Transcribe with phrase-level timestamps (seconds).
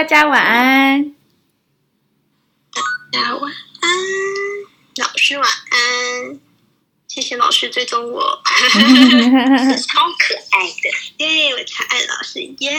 [0.00, 1.14] 大家晚安。
[2.72, 2.80] 大
[3.12, 3.90] 家晚安，
[4.96, 6.40] 老师晚安。
[7.06, 10.88] 谢谢老师追踪我， 超可爱的，
[11.18, 11.52] 耶！
[11.52, 12.70] 我超爱老师，耶！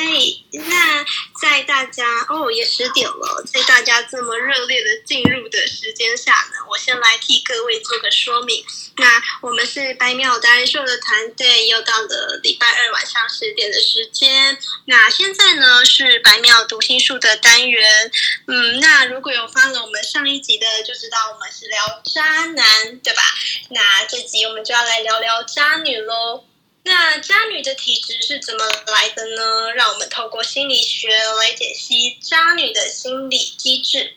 [0.52, 1.06] 那
[1.42, 8.64] 在大家哦，也十点了，在大家这么热烈的进入的时间下呢，我先来替各位做个说明。
[8.98, 14.58] 那我们是百秒达人秀的团队，又到了礼拜二晚上十点的时间。
[14.86, 18.12] 那现在呢是百秒读心术的单元，
[18.48, 23.24] 嗯，那如果有翻了我们上一集的，就知道我们是聊渣男，对吧？
[23.70, 23.82] 那。
[24.12, 26.44] 这集我们就要来聊聊渣女喽。
[26.84, 29.72] 那渣女的体质是怎么来的呢？
[29.76, 31.10] 让我们透过心理学
[31.40, 34.16] 来解析渣女的心理机制。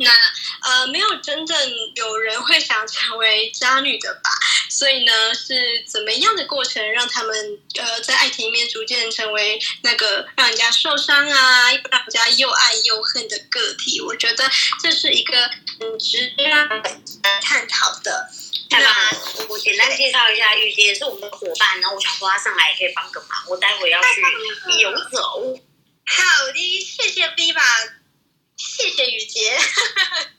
[0.00, 0.08] 那
[0.62, 1.56] 呃，没有真正
[1.96, 4.30] 有人会想成为渣女的吧？
[4.70, 14.00] 所以呢，是怎么样的过程让他们呃在爱情里面逐渐成为那个让人家受伤啊，让人家又爱又恨的个体？
[14.00, 14.48] 我觉得
[14.80, 15.36] 这是一个
[15.80, 16.44] 很值得
[17.42, 18.30] 探讨的。
[18.70, 24.20] 那我简单介绍一下，雨洁是我们的伙伴，然后我想说他上来也可以帮个忙，我待会要去
[24.80, 25.58] 游走。
[26.06, 27.92] 好的，谢谢 Viva，
[28.56, 29.58] 谢谢雨洁。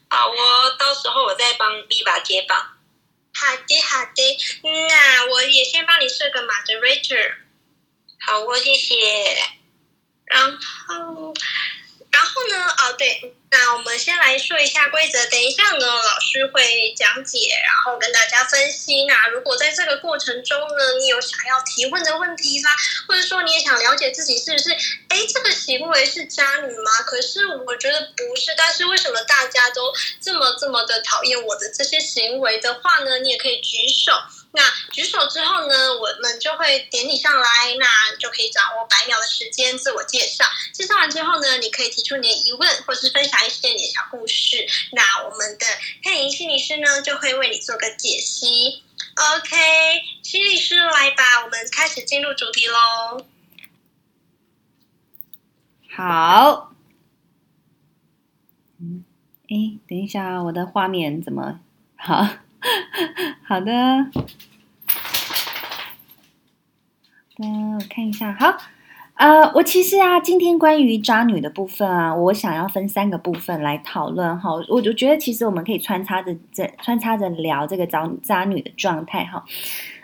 [0.10, 2.78] 好哦，到时候我再帮 Viva 接棒。
[3.34, 7.36] 好的，好的，那我也先帮你设个 moderator。
[8.26, 8.96] 好哦，谢谢。
[10.26, 10.58] 然
[10.88, 11.34] 后。
[12.20, 12.66] 然后呢？
[12.68, 15.26] 哦，对，那我们先来说一下规则。
[15.28, 19.06] 等一下呢，老师会讲解，然后跟大家分析。
[19.06, 22.72] 那如果在这个过程中呢，你有想要提问的问题啦，
[23.08, 24.74] 或者说你也想了解自己是不是，
[25.08, 27.04] 哎，这个行为是渣女吗？
[27.06, 33.20] 可是我觉得不是，但是为什么大家都这么这么的讨厌我的这些行为的话呢？
[33.20, 34.12] 你也可以举手。
[34.52, 34.62] 那
[34.92, 40.44] 举手之后呢，我们就会点你上来，那就可以掌握百秒的时间自我介绍。
[40.74, 44.66] 介绍完之后呢，你可以提出你的疑问，或是分享一些你的小故事。
[44.94, 45.66] 那我们的
[46.02, 48.84] 佩莹心理师呢，就会为你做个解析。
[49.16, 49.58] OK，
[50.24, 53.26] 心理师来吧，我们开始进入主题喽。
[55.96, 56.74] 好。
[58.82, 59.06] 嗯，
[59.50, 61.60] 哎，等一下，我的画面怎么
[61.96, 62.28] 好？
[63.44, 63.72] 好的，好
[67.38, 68.34] 的，我看一下。
[68.34, 68.58] 好，
[69.16, 74.52] 呃，我其实啊，今天关于渣女的部分啊，我想要分三个部分来讨论哈。
[74.68, 79.46] 我就觉得，其实我们可以穿插着这穿插着聊这个渣渣女的状态哈。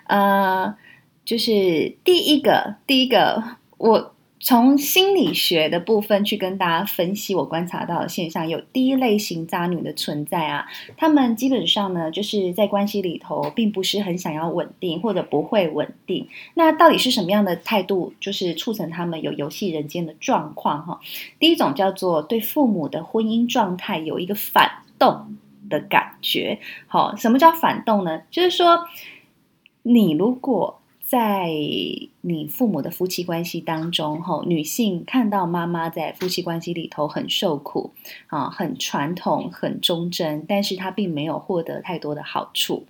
[0.07, 0.75] 呃，
[1.23, 3.43] 就是第一个，第一个
[3.77, 4.14] 我。
[4.45, 10.67] 从心理学的部分去跟大家分析，我观察到的现象，有第一类型渣女的存在啊。
[10.97, 16.27] 他们基本上呢，就是在关系里头，并不是很想要稳定，或者不会稳定。
[16.53, 20.85] 那到底是什么样的态度，就是促成他们有游戏人间的状况？
[20.85, 20.99] 哈，
[21.39, 25.37] 第一种叫做对父母的婚姻状态有一个反动
[25.71, 26.59] 的感觉。
[26.85, 28.21] 好，什么叫反动呢？
[28.29, 28.85] 就是说，
[29.81, 31.47] 你如果在
[32.21, 37.91] 你父母的夫妻关系当中，吼，女性看到妈妈在夫妻关系里头很受苦
[38.25, 42.83] 啊，很传统，很忠贞，但是她并没有获得太多的好处，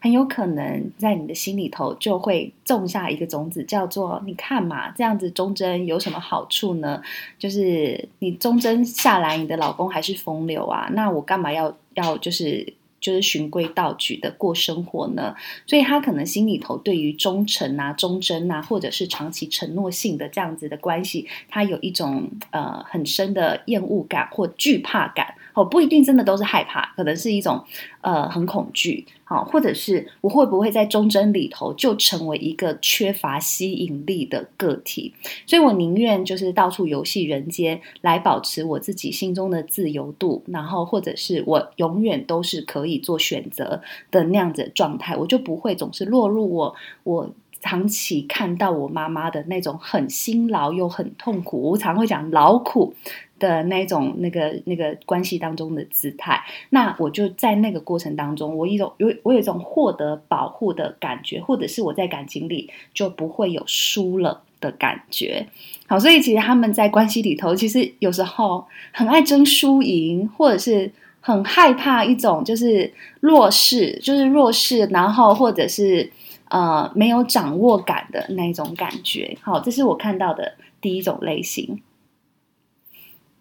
[0.00, 7.00] 很有可能在你的心里头就会种下一个种子，叫做你看嘛，这样子忠贞有什么好处呢？
[7.38, 12.74] 就是你忠贞下来，你的老公还是风流啊，那我干嘛要要就是？
[13.00, 15.34] 就是循规蹈矩的过生活呢，
[15.66, 25.34] 所以他可能心里头对于忠诚啊、忠贞啊，或者是长期承诺性的这样子的关系，他有一种呃很深的厌恶感或惧怕感。
[25.54, 27.62] 哦，不一定真的都是害怕，可能是一种
[28.00, 35.12] 呃很恐惧，好，或者是我会不会在忠贞里头就成为一个缺乏吸引力的个体？
[35.46, 46.74] 所以我宁愿就是到处游戏人间，来保持我自己心中的自由度，然后或者是我永远都是可以做选择的那样子的状态，我就不会总是落入我
[47.04, 47.30] 我
[47.60, 52.94] 长期看到我妈妈的那种很辛劳又很痛苦，我常会讲劳苦。
[53.40, 65.44] 的那种那个那个关系当中的姿态，那我就在那个过程当中，我一种有我有一种获得保护的感觉，或者是我在感情里就不会有输了的感觉。
[65.88, 76.08] 好，所以其实他们在关系里头，其实有时候很爱争输赢，或者是很害怕一种就是弱势，就是弱势，然后或者是
[76.48, 79.36] 呃没有掌握感的那种感觉。
[79.40, 81.80] 好，这是我看到的第一种类型。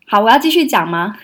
[0.09, 1.19] 好，我要继续讲吗？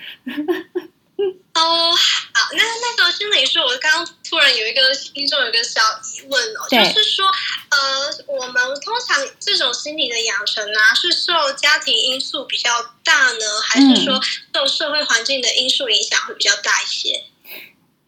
[1.56, 7.80] 哦，好，那那个心理师，我刚刚突然有一个心中有一个小疑问哦，就是说，呃，
[8.28, 12.70] 我们通常这种心理的养成啊，是受家庭因素比较
[13.04, 14.22] 大呢，还是说
[14.54, 17.24] 受社会环境的因素影响会比较大一些？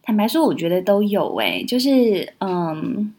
[0.03, 3.15] 坦白说，我觉得都有诶、欸，就是嗯。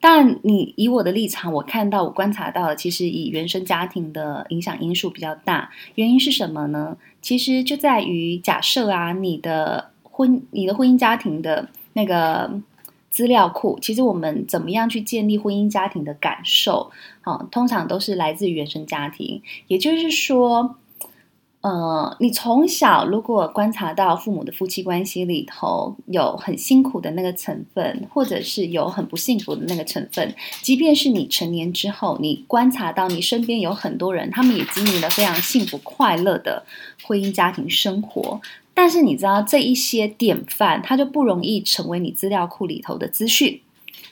[0.00, 5.70] 但你以我的立场，我看到我观察到，其实以原生家庭的影响因素比较大。
[5.96, 6.96] 原因是什么呢？
[7.20, 12.60] 其实就在于假设啊，你的婚、你的婚姻家庭的那个
[13.10, 16.90] 资料库，其实我们怎么样去建立婚姻家庭的感受，
[17.22, 19.42] 啊，通常都是来自于原生家庭。
[19.66, 20.76] 也就是说。
[21.60, 30.32] 呃，你从小如果观察到父母的夫妻关系里头有很辛苦的那个成分，或者是有很不幸福的那个成分，
[30.62, 36.64] 即便是你成年之后，你观察到你身边有很多人，他们也经历了非常幸福快乐的
[37.02, 38.40] 婚姻家庭生活，
[38.72, 43.60] 但是你知道这一些典范，它就不容易成为你资料库里头的资讯。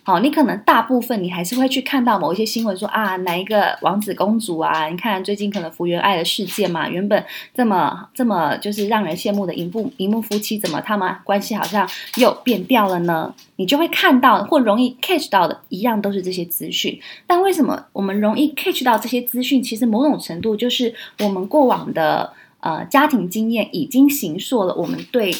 [0.06, 4.86] 好，你可能大部分你还是会去看到某一些新闻说啊，哪一个王子公主啊？
[4.86, 11.88] 你看最近可能福原爱的事件嘛，原本这么这么就是让人羡慕的荧幕荧幕夫妻，怎么他们关系好像
[12.18, 13.34] 又变掉了呢？
[13.56, 17.00] 你就会看到或容易 catch 到的一样都是这些资讯。
[17.26, 19.60] 但为什么我们容易 catch 到这些资讯？
[19.60, 25.32] 其实某种程度就是我们过往的呃家庭经验已经形塑了我们对。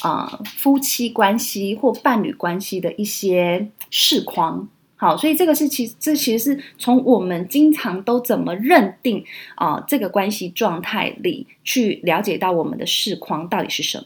[0.00, 9.24] 啊、呃，夫妻关系或伴侣关系的一些视框，好，所以这个是其实这其实是从我们经常都怎么认定
[9.54, 14.04] 啊、呃、这个关系状态里去了解到我们的视框到底是什么。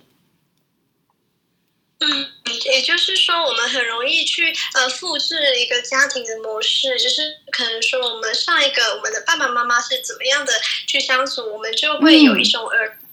[2.00, 2.26] 嗯，
[2.72, 10.52] 也就是说，我们很容易去呃复制一个家庭的模式，就是可能说我们上一个我们的爸爸妈妈是怎么样的
[10.86, 12.98] 去相处，我们就会有一种耳。
[13.00, 13.07] 嗯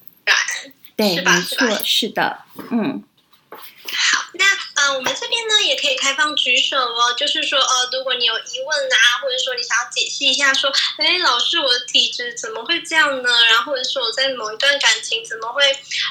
[0.96, 3.04] 对，没错，是的，嗯。
[3.52, 4.46] 好，那
[4.76, 7.14] 呃，我们这边呢也可以开放举手哦。
[7.18, 13.30] 就是说，呃，如果你有疑问啊，或者说你想要解析一下，说，哎，老师，我的体质怎么会这样呢？
[13.50, 15.64] 然后或者说我在某一段感情怎么会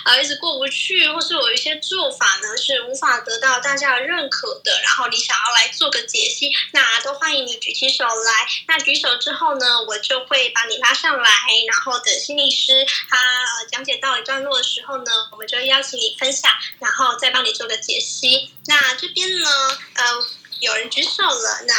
[0.05, 8.47] 呃一直过不去，或是我有一些做法呢是无法得到大家的认可的，然后你想要来做个解析，那都欢迎你举起手来。
[8.69, 11.31] 那举手之后呢，我就会把你拉上来，
[11.67, 12.73] 然后等心理师
[13.11, 17.65] 他呃讲解到一段落的时候呢，我们就邀请你分享，然后再帮你做。
[17.65, 18.14] 个解析，
[18.67, 19.51] 那这边呢？
[19.95, 20.27] 呃，
[20.61, 21.75] 有人举手了，那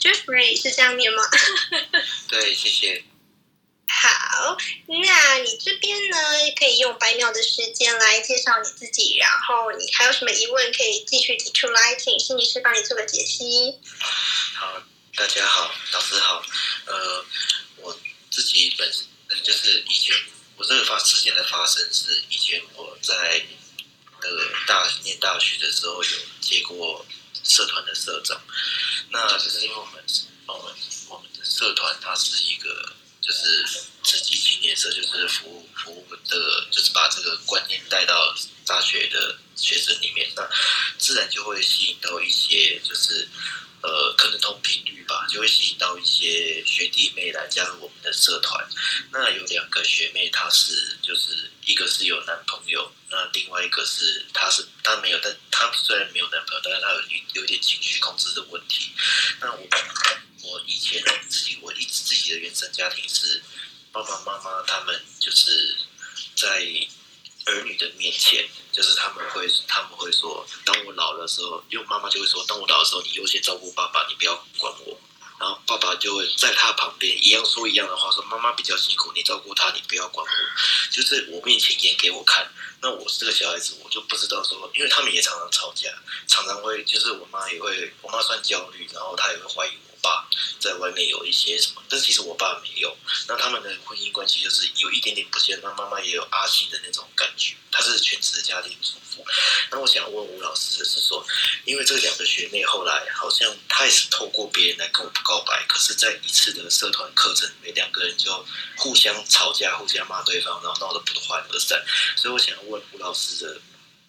[0.00, 1.22] Jeffrey 是这样念吗？
[2.28, 3.04] 对，谢谢。
[3.86, 4.56] 好，
[4.86, 6.16] 那你这边呢，
[6.58, 13.78] 可以用百秒的时间来介绍你自己，然后你还有什么疑问可以继续提出来，请心理师帮你做个解析。
[14.54, 14.82] 好，
[15.14, 16.42] 大家好，老师好。
[16.86, 17.24] 呃，
[17.76, 17.98] 我
[18.30, 19.04] 自己本身
[19.42, 20.16] 就是以前
[20.56, 23.42] 我这个发事件的发生是以前我在。
[24.22, 24.28] 的
[24.66, 27.04] 大念大学的时候有接过
[27.44, 28.40] 社团的社长，
[29.10, 30.02] 那就是因为我们
[30.46, 30.74] 我们
[31.10, 33.66] 我们的社团它是一个就是
[34.02, 38.34] 自己青年社，就是服务服务的，就是把这个观念带到
[38.64, 40.48] 大学的学生里面，那
[40.96, 43.28] 自然就会吸引到一些就是。
[43.82, 48.64] 呃，可能同频率吧，就会吸引到一些学弟妹来加入我们的社团。
[49.10, 58.92] 那有两个学妹，她是就是一个是有男朋友，那另外一个是她是她没有，但她虽然没有男朋友，但是她有有点情绪控制的问题。
[59.40, 59.68] 那我
[60.42, 63.42] 我以前自己我一自己的原生家庭是
[63.90, 65.76] 爸爸妈妈他们就是
[66.36, 66.64] 在。
[67.46, 74.98] 儿女的面前，就是他们会他们会说，当我老的时候，因为妈妈就会说，当我老的时候，你优先照顾爸爸，你不要管我。
[75.40, 80.32] 然后爸爸就会在他旁边一样说一样的话，说妈妈比较辛苦，你照顾她，你不要管我。
[80.92, 82.48] 就是我面前演给我看。
[82.80, 85.90] 那我这个小孩子，我就不知道说，因为他们也常常吵架，
[86.28, 89.91] 常常会就是我妈也会，我妈算焦虑，然后她也会怀疑我。
[90.02, 90.28] 爸
[90.58, 92.94] 在外面有一些什么，但其实我爸没有。
[93.28, 95.58] 那他们的婚姻关系就是有一点点不健。
[95.62, 99.24] 那妈妈也有阿信的那种感觉，她是全职的家庭主妇。
[99.70, 101.24] 那我想问吴老师的是说，
[101.64, 108.44] 因为这两个学妹后来好像她也是透过别人来跟我告白，可是在一次的社团课程里面，两个人就
[108.76, 111.82] 互相吵架，互相骂对方，然后闹得不欢而散。
[112.16, 113.60] 所以我想问吴老师的。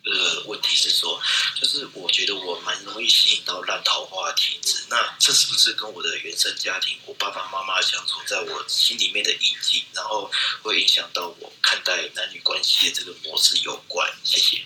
[0.06, 1.18] 呃，问题是说，
[1.56, 10.30] 就是我觉得我蛮容易吸引到烂桃花体质，那这是不是跟我的原生家庭，我爸爸妈妈相处在我心里面的印记，然后
[10.62, 14.10] 会影响到我看待男女关系的这个模式有关？
[14.26, 14.58] 谢谢。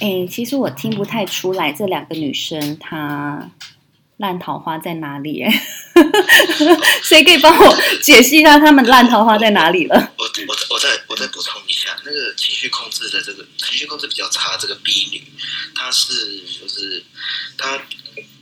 [0.00, 3.50] 哎、其实我听不太出来这两个女生她
[4.16, 5.44] 烂桃花在哪里？
[7.04, 10.12] 谁可以帮我解析一下她们烂桃花在哪里了？
[10.46, 15.32] 我再我再我再补充一下，那个情绪控制的这个情绪控制比较差，这个 B 女，
[15.74, 17.02] 她是就是
[17.56, 17.80] 她，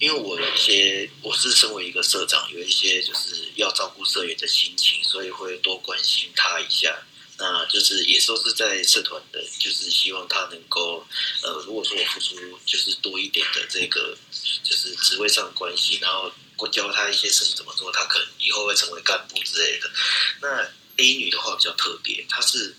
[0.00, 6.96] 因为我有一些我是身为一个社长，有一些就是要照顾社员的心情，所以会多关心她一下。
[7.36, 11.04] 那就是也都是在社团的，就是希望她能够
[11.42, 14.16] 呃，如果说我付出就是多一点的这个
[14.62, 19.90] 就是职位上的关系，然后我教她一些事情怎么做，她可能以后会成为干部之类的。
[20.42, 22.74] 那 A 女的话比较特别，她是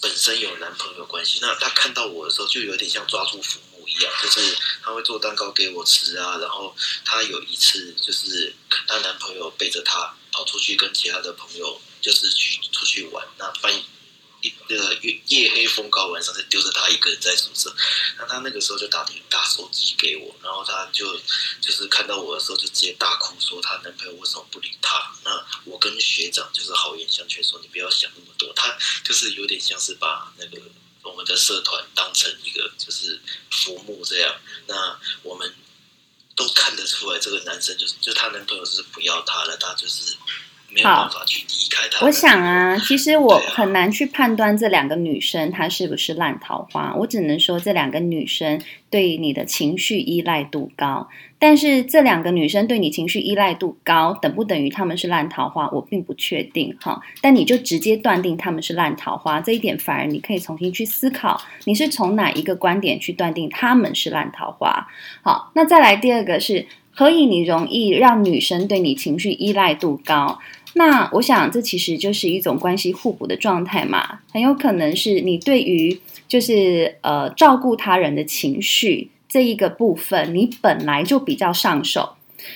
[0.00, 6.38] 本身有男朋友关系，那她看到我的时候就有点像抓住父母一样，就是她会做蛋糕给我吃啊。
[6.38, 8.54] 然后她有一次就是
[8.86, 13.84] 她男朋友背着她跑出去跟其他的朋友就是去出去玩，那翻译。
[14.68, 17.74] 那个夜夜黑风高，晚上就丢着他一个人在宿舍。
[18.16, 21.18] 那他那个时候就打电打手机给我，然后他就
[21.60, 25.12] 就是看到我的时候就直接大哭，说他男朋友为什么不理他？
[25.24, 28.52] 那我跟学长就是好言相劝，说你不要想那么多。
[28.54, 30.60] 他就是有点像是把那个
[31.02, 33.20] 我们的社团当成一个就是
[33.50, 34.34] 浮木这样。
[34.66, 35.54] 那我们
[36.34, 40.16] 都看得出来，这个男生就是就他男朋友是不要他了，他就是。
[40.84, 41.10] 好，
[42.02, 46.94] 我想啊，其实我很难去判断这两个女生她是不是烂桃花。
[46.96, 51.08] 我只能说这两个女生对你的情绪依赖度高，
[51.38, 55.68] 但是这两个女生对你情绪依赖度高，等不等于她们是烂桃花？
[55.70, 57.00] 我并不确定哈。
[57.20, 64.86] 但你就直接断定她们是烂桃花，这一点反而你可以重新去思考，你是从哪一个观点去断定她们是烂桃花？
[65.22, 70.38] 好，那再来第二个是，何以你容易让女生对你情绪依赖度高？
[70.74, 74.20] 那我想，这其实就是一种关系互补的状态嘛。
[74.32, 82.14] 很有可能是你对于就是呃照顾他人的情绪这一个部分，你本来就比较上手。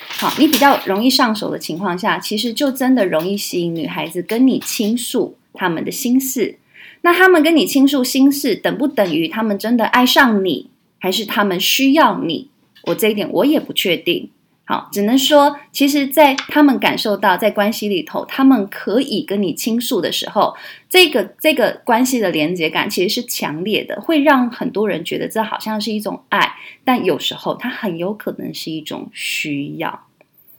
[0.08, 6.58] 好，你比较容易上手的情况下，其实就真的容易吸引女孩子跟你倾诉他们的心事。
[7.02, 12.48] 那他们跟你倾诉心事，等不等于他们真的爱上你，还是他们需要你？
[12.84, 14.30] 我这一点我也不确定。
[14.66, 20.56] 好，只能说，其实，在他们感受到在关系里头，他们可以跟你倾诉的时候，
[20.88, 30.06] 这个这个关系的连接感其实是强烈的，会让很多人觉得这好像是一种爱，但有时候它很有可能是一种需要。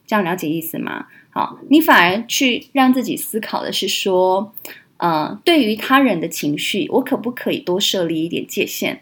[0.06, 1.08] 这样了解意思吗？
[1.32, 4.54] 好，你反而去让自己思考的是说，
[4.98, 9.02] 呃，对于他人的情绪，我可不可以多设立一点界限？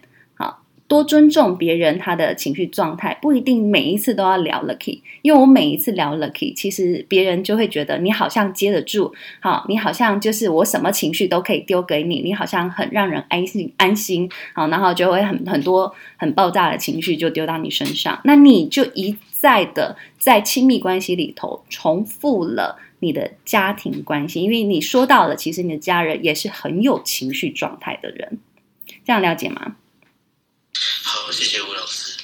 [0.94, 28.38] 多尊重别人他的情绪状态，不一定每一次都要聊 lucky，因为我每一次聊 lucky，其实别人就会觉得你好像接得住，好，你好像就是我什么情绪都可以丢给你，你好像很让人安心安心，好，然后就会很很多很爆炸的情绪就丢到你身上，那你就一再的在亲密关系里头重复了你的家庭关系，因为你说到了，其实你的家人也是很有情绪状态的人，
[29.04, 29.78] 这样了解吗？
[31.24, 32.18] 好，谢谢吴老师。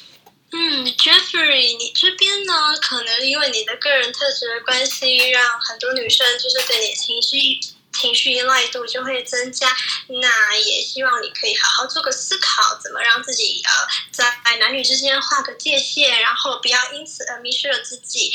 [0.52, 7.62] 嗯，Jeffrey，你这边呢，可能因为你的个人特质的关系，让很多女生就是对你情绪
[7.94, 9.74] 情绪依赖度就会增加。
[10.22, 13.72] 那也希望你可以好好做个思考，怎么让自己呃
[14.12, 18.34] 在男女之间画个界限，然后不要因此而迷失了自己。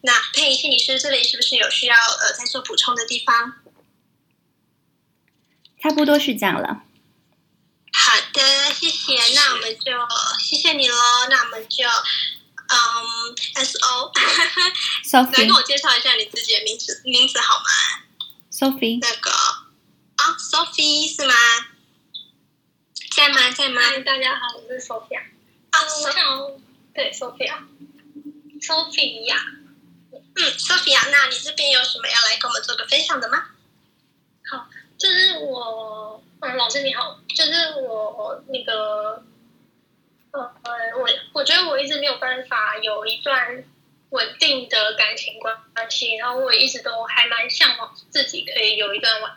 [0.00, 3.52] 那佩仪心理师这里是不是有需要呃再做补充的地方？
[5.80, 6.82] 差不多是这样了。
[7.92, 9.14] 好的，谢谢。
[9.34, 9.92] 那我们就
[10.40, 10.96] 谢谢你喽。
[11.28, 17.64] 那我们就嗯，S O，Sophie， 来跟我介绍一下你自己的名字，名字好吗
[18.50, 19.68] ？Sophie，那个啊
[20.38, 21.34] ，Sophie 是吗？
[23.14, 23.50] 在吗？
[23.50, 23.82] 在吗？
[24.04, 25.20] 大家好，我是 Sophia。
[25.70, 26.50] 啊，我想
[26.94, 29.36] 对 Sophia，Sophia。
[30.34, 33.48] 嗯，Sophia，那你这边有什么要来跟我们做个分享的吗？
[34.50, 34.66] 好，
[35.02, 36.22] 就是我。
[36.44, 39.22] 嗯，老师你好，就是我那个，
[40.32, 40.42] 呃，
[40.98, 43.62] 我我觉得我一直没有办法有一段
[44.10, 45.56] 稳定的感情关
[45.88, 49.30] 系，然后我一直都还蛮向往自己可以有一段稳，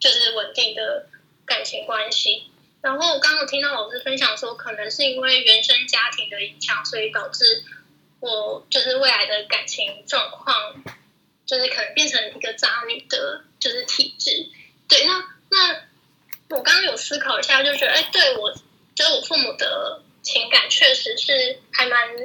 [0.00, 1.06] 就是稳定的
[1.46, 2.50] 感情关系。
[2.80, 7.62] 然后我刚刚听到老师分享说，可能是因为原生家庭的影响，所以导致
[8.18, 10.82] 我就是未来的感情状况，
[11.46, 14.48] 就是可能变成一个渣女的，就是体质。
[14.90, 15.80] 对，那那。
[16.50, 18.52] 我刚刚有思考一下，就觉得，哎，对我，
[18.96, 22.16] 就是我父母的情感确实是还蛮，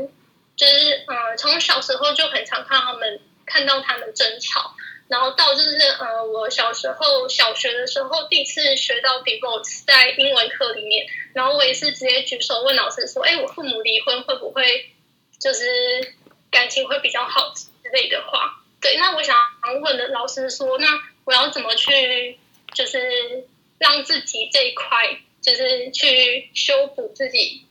[0.55, 4.73] 就是，呃，从小时候就很常看他们，看到他们争吵，
[5.09, 11.05] 然后到就是，呃，我小时候小学的时候第一次学到 divorce 在英文课里面，
[11.35, 14.91] 然后我也是直接举手问老师说，哎，我父母离婚会不会
[15.39, 16.15] 就是
[16.49, 18.63] 感情会比较好之类的话？
[18.81, 19.37] 对，那我想
[19.83, 20.87] 问的老师说，那
[21.25, 22.39] 我要怎么去？
[22.73, 27.65] 就是让自己这一块，就是去修补自己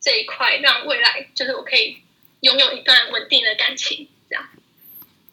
[0.00, 1.96] 这一块，让未来就是我可以
[2.40, 4.48] 拥有一段稳定的感情，这样。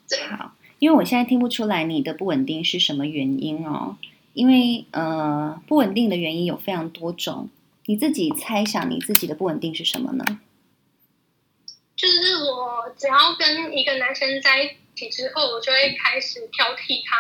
[0.10, 0.20] 对。
[0.28, 3.98] 好，因为我现在听不出来你的不稳定是什么原因哦，
[4.34, 7.50] 因为呃，不稳定的原因有非常多种，
[7.86, 10.40] 你自己猜想你自己的不稳定是什么呢？
[11.96, 17.18] 就是我只要跟一个男生在一起之后，我就会开始挑剔他，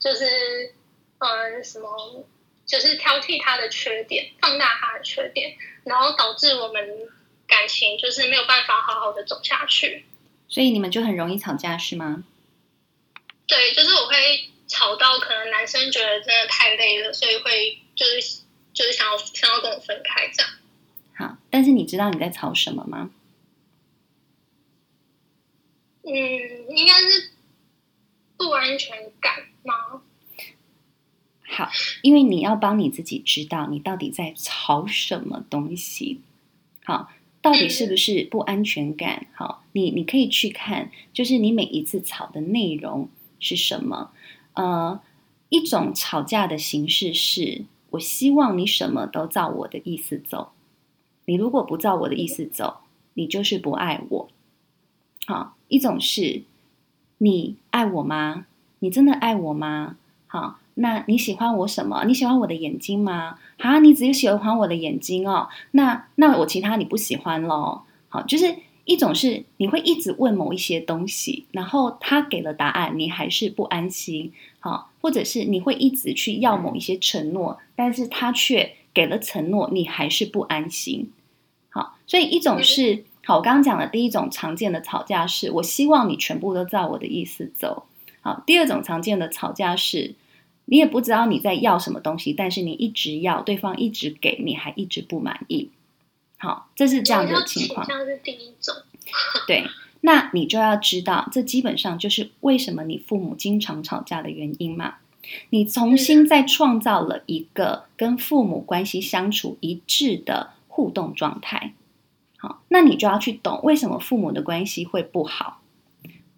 [0.00, 0.74] 就是
[1.18, 2.24] 嗯什么，
[2.66, 7.08] 就是挑剔他的缺点，放大他的缺点，然后导致我们
[7.46, 10.04] 感情就是没有办法好好的走下去。
[10.48, 12.24] 所以你们就很容易吵架是吗？
[13.46, 20.52] 对，就是我会吵到可能男生觉得真的太累了，所以会就是就是想要想要跟我分开这样。
[21.16, 23.10] 好，但是你知道你在吵什么吗？
[26.04, 26.12] 嗯，
[26.76, 27.30] 应该是
[28.36, 30.02] 不安全感吗？
[31.48, 31.68] 好，
[32.02, 36.20] 因为你要帮你自己知道你到底在吵什么东西。
[36.84, 39.26] 好，到底是不是不安全感？
[39.34, 43.08] 好，你你可以去看，就是你每一次吵的内容
[43.40, 44.10] 是什么？
[44.54, 45.00] 呃，
[45.48, 50.52] 一种吵架的形式是，我希望你什么都照我的意思走。
[51.24, 52.78] 你如果不照我的意思走，
[53.14, 54.28] 你就是不爱我。
[55.26, 55.54] 好。
[55.70, 56.44] 一种是，
[57.18, 58.46] 你爱我吗？
[58.78, 59.98] 你真的爱我吗？
[60.26, 62.04] 好，那你喜欢我什么？
[62.06, 63.38] 你喜欢我的眼睛吗？
[63.58, 65.48] 啊，你只有喜欢我的眼睛哦。
[65.72, 67.84] 那那我其他你不喜欢咯。
[68.08, 74.32] 好，就是一种是你会一直问某一些东西，然后他给了答案，你还是不安心。
[74.60, 81.10] 好，或者是你会一直去要某一些承诺，但是他却给了承诺，你还是不安心。
[81.70, 83.04] 好，所以一种是。
[83.24, 87.84] 好，我刚刚讲的第一种常见的吵架是，我希望你全部都照我的意思走。
[88.22, 90.14] 好，第二种常见的吵架是，
[90.70, 95.70] 你也不知道你在要什么东西，但是你一直要，对方一直给你，还一直不满意。
[96.36, 97.86] 好，这是这样的情况。
[97.86, 98.74] 像是第一种。
[99.48, 99.64] 对，
[100.02, 104.96] 那你就要知道，这基本上就是为什么你父母经常吵架的原因嘛。
[105.50, 111.74] 你重新再创造了一个跟父母关系相处一致的互动状态。
[112.38, 115.60] 好，那你就要去懂为什么父母的关系会不好，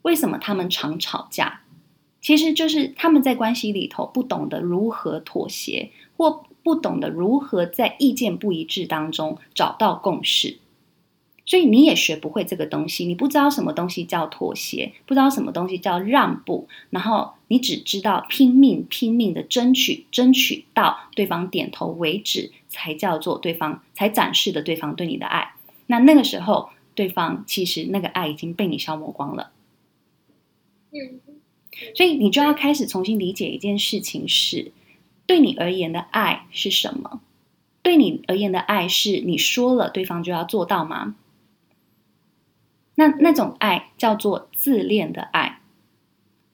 [0.02, 1.60] 为什么他们常吵架，
[2.20, 10.58] 其实就是他们在关系里头不懂得如何妥协，或不懂得如何在意见不一致当中找到共识，
[11.46, 25.54] 所以你也学不会这个东西，你不知道什么东西叫妥协，不知道什么东西叫让步，然后你只知道拼命拼命的争取，争取到对方点头为止，才叫做对方才展示的对方对你的爱。
[25.86, 29.50] 那那个时候，对方其实那个爱已经被你消磨光了。
[30.92, 31.20] 嗯，
[31.94, 34.72] 所以你就要开始重新理解一件事情是：
[35.26, 37.20] 对你而言的爱是什么？
[37.82, 41.16] 对你而言的爱是你说了对方就要做到吗？
[42.94, 45.60] 那那种爱叫做自恋的爱。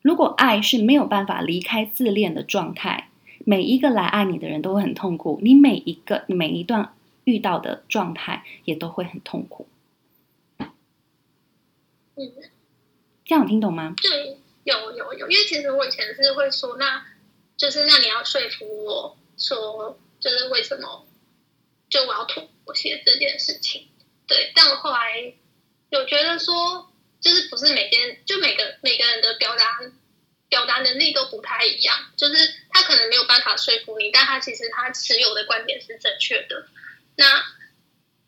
[0.02, 3.08] 如果爱是没有办法离开自恋的状态，
[3.44, 5.38] 每一个来爱你的人都会很痛苦。
[5.42, 6.92] 你每一个每一段。
[7.26, 9.66] 遇到的状态也都会很痛苦。
[12.14, 12.30] 嗯，
[13.24, 13.96] 这样听懂吗？
[14.00, 17.06] 对，有有有，因为其实我以前是会说，那
[17.56, 21.06] 就是那你要说服我说，就是为什么
[21.88, 23.88] 就我要妥协这件事情。
[24.26, 25.32] 对，但我后来
[25.90, 29.78] 有觉得说，就是不是每件就每个每个人的表达
[30.48, 32.34] 表达能力都不太一样，就是
[32.70, 36.66] 他可能没有办法说服你，但他其实他持有的观点是正确的。
[37.14, 37.44] 那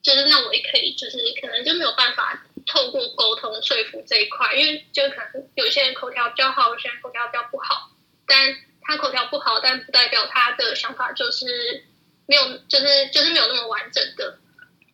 [0.03, 7.91] 就是那我也可以，就是可能就没有办法透过沟通说服这一块，因为就可能有些人口条比较好，有些人口条比较不好。
[8.27, 11.85] 但他口条不好，但不代表他的想法就是
[12.27, 14.39] 没有，就是就是没有那么完整的。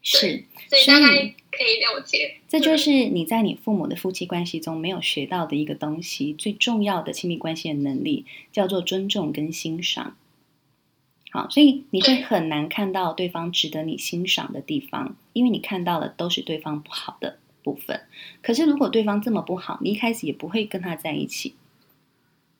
[0.02, 2.40] 是，所以大概可以了解。
[2.46, 10.16] 这就是你在你父母的夫妻关系中没有学到的一个东西，最重要的亲密关系的能力叫做尊重跟欣赏。
[11.30, 18.02] 好，所以你会很难看到对方值得你欣赏的地方，因为你看到的都是对方不好的部分。
[18.42, 21.54] 可是如果对方这么不好，你一开始也不会跟他在一起。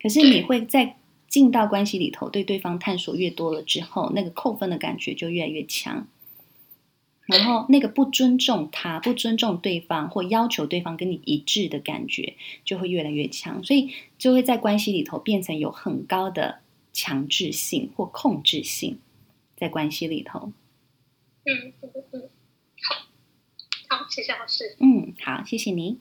[0.02, 0.96] 可是你会在
[1.28, 6.08] 进到关系里头，对对方探索越多了之后，那个扣分的感觉就越来越强。
[7.26, 16.64] 然后那个不尊重他、不尊重对方或要求对方跟你一致的感觉就会越来越强，所以就会在关系里头变成有很高的。
[16.96, 19.00] 强制性或控制性，
[19.56, 20.52] 在关系里头。
[21.44, 22.22] 嗯嗯嗯，
[23.96, 24.76] 好，谢谢老师。
[24.80, 26.00] 嗯，好，谢谢您。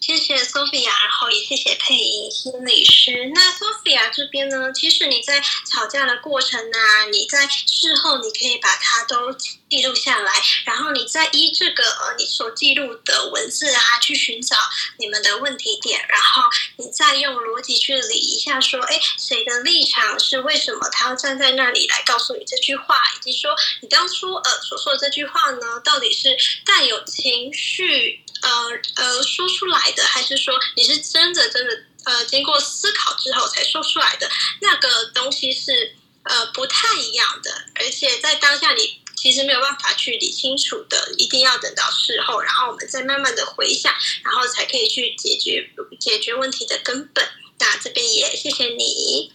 [0.00, 3.30] 谢谢 Sophia，然后也谢谢配音心理师。
[3.34, 9.32] 那 Sophia 这边呢，其实你在吵架的过程啊，你在事后你可以把它都
[9.72, 10.30] 记录下来，
[10.66, 14.54] 然后你再依这个呃你所记录的文字啊，去寻找
[14.98, 16.42] 你们的问题点，然后
[16.76, 28.22] 你再用逻辑去理一下，说，哎，谁的立场是为什么他要站在那里来告诉你这句话，以及说你当初呃所说的这句话呢，到底是带有情绪。
[28.42, 28.50] 呃
[28.96, 31.72] 呃，说出来的，还是说你是真的真的
[32.04, 34.28] 呃，经过思考之后才说出来的？
[34.60, 47.24] 那个东西是呃不太一样的，而且在当下你其实没有办法去理清楚的，一定要等到事后，然后我们再慢慢的回想，然后才可以去解决解决问题的根本。
[47.60, 49.30] 那这边也谢谢你。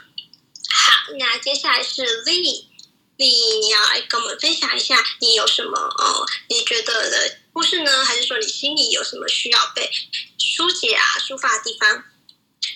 [0.69, 6.26] 好，那接下来是 Lily，Lily，你要来跟我们分享一下，你有什么哦？
[6.50, 7.38] 你觉得的？
[7.54, 8.04] 故事呢？
[8.04, 9.89] 还是说你心里有什么需要被
[10.38, 12.04] 疏解啊、抒发的地方？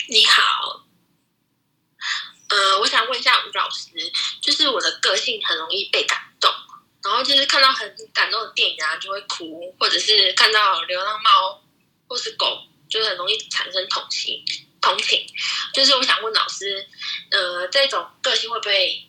[0.08, 0.86] 你好，
[2.48, 3.90] 呃，我想问一下吴老师，
[4.42, 6.18] 就是我的个性很容易被感，
[7.04, 11.62] 然后就是看到很感动的电影啊，就会哭，或者是看到流浪猫
[12.08, 14.44] 或是狗，就是很容易产生同情、
[14.80, 15.26] 同情。
[15.74, 16.88] 就是我想问老师，
[17.32, 19.08] 呃，这种个性会不会，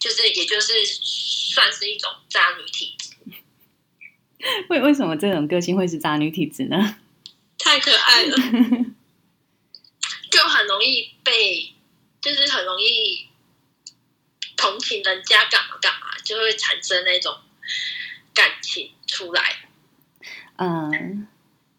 [0.00, 3.10] 就是也就是算是一种渣女体质？
[4.68, 6.96] 为为什么这种个性会是渣女体质呢？
[7.58, 8.36] 太可爱了，
[10.30, 11.74] 就很容易被，
[12.20, 13.28] 就是很容易
[14.88, 17.34] 请人家干嘛干嘛，就会产生那种
[18.32, 19.42] 感情出来。
[20.56, 21.28] 嗯，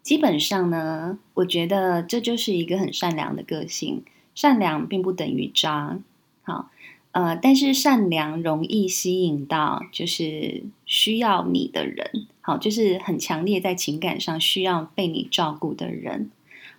[0.04, 5.98] 基本上呢，我觉得这就是一个很善良的个性，善良并不等于渣。
[6.44, 6.70] 好。
[7.12, 16.30] 呃，但是善良容易吸引到就是需要你的人，好，就是很强烈在情感上需要被你照顾的人，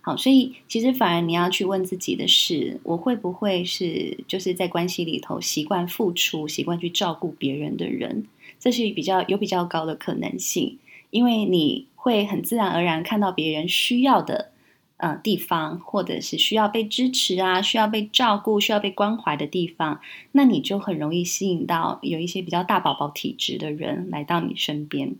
[0.01, 8.25] 好，所以其实反而你要去问自己的是，我会不会是就是在关系里头习惯付出、习惯去照顾别人的人，
[8.59, 10.77] 这是比较有比较高的可能性，
[11.11, 14.51] 因为你会很自然而然看到别人需要的。
[14.97, 19.99] 呃，地方或者是需要被支持啊，需要被照顾、需要被关怀的地方，
[20.33, 25.15] 那你就很容易吸引到有一些比较大宝宝体质的人来到你身边。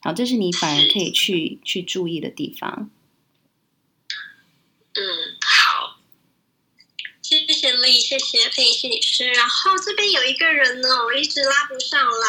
[0.00, 2.88] 好，这是你反而可以去去注意的地方。
[4.94, 5.36] 嗯。
[5.40, 5.96] 好
[7.22, 9.30] 谢谢丽，谢谢佩仪心理师。
[9.30, 12.28] 然后这边有一个人呢，我一直拉不上来，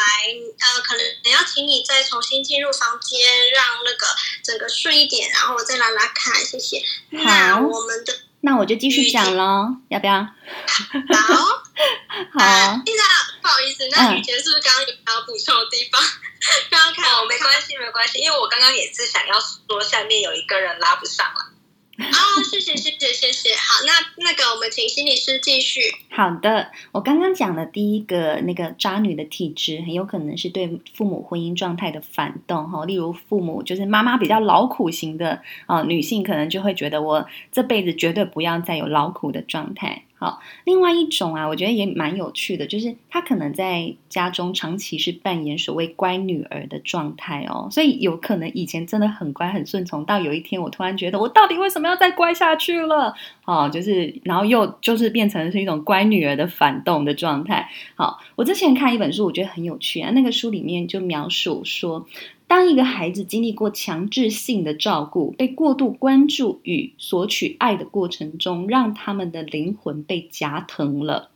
[0.60, 3.18] 呃，可能要请你再重新进入房间，
[3.50, 4.06] 让那个
[4.44, 6.32] 整个顺一点，然后我再拉拉看。
[6.44, 6.80] 谢谢。
[7.18, 10.22] 好，那我们的，那我就继续讲喽，要不要？
[10.22, 11.34] 好，
[12.38, 12.82] 好。
[12.86, 13.02] 现在
[13.42, 16.00] 不好意思，那雨杰是不是刚刚有要补充的地方？
[16.70, 21.51] 刚刚看哦，没关系，没关系，因为我刚刚也是想要说，下面有一个人拉不上来。
[21.98, 25.80] 哦，谢谢谢谢谢谢，好，那那个我们请心理师继续。
[26.10, 40.04] 好的，我刚刚讲的第一个那个渣女的体质，很有可能是对父母婚姻状态的反动哈，例如父母就是妈妈比较劳苦型的啊，女性可能就会觉得我这辈子绝对不要再有劳苦的状态。
[40.22, 53.12] 好，另外一种啊，我觉得也蛮有趣的，就是她可能在家中长期是扮演所谓乖女儿的状态哦，所以有可能以前真的很乖很顺从，到有一天我突然觉得我到底为什么要再乖下去了？
[53.46, 57.68] 哦，就是然后又就是变成是一种乖女儿的反动的状态。
[57.96, 62.06] 好，我之前看一本书，我觉得很有趣啊，那个书里面就描述说。
[62.52, 71.30] 当一个孩子经历过强制性的照顾，被过度关注与索取爱的过程中，让他们的灵魂被夹疼了。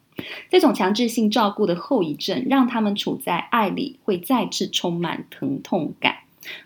[0.50, 6.16] 这种强制性照顾的后遗症，让他们处在爱里会再次充满疼痛感。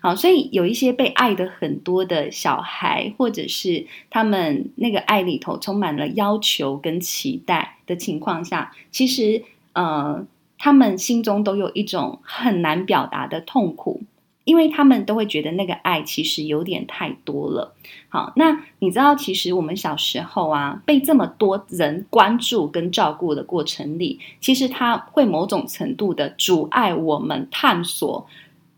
[0.01, 14.01] 好，所以有一些被爱的很多的小孩，或者是他们那个爱里头充满了要求跟期待的情况下，其实呃，他们心中都有一种很难表达的痛苦。
[14.43, 17.73] 因为他们都会觉得那个爱其实有点太多了。
[18.09, 28.27] 好，那你知道，其实我们小时候啊，被这么多人关注跟照顾的过程里，其实它会某种程度的阻碍我们探索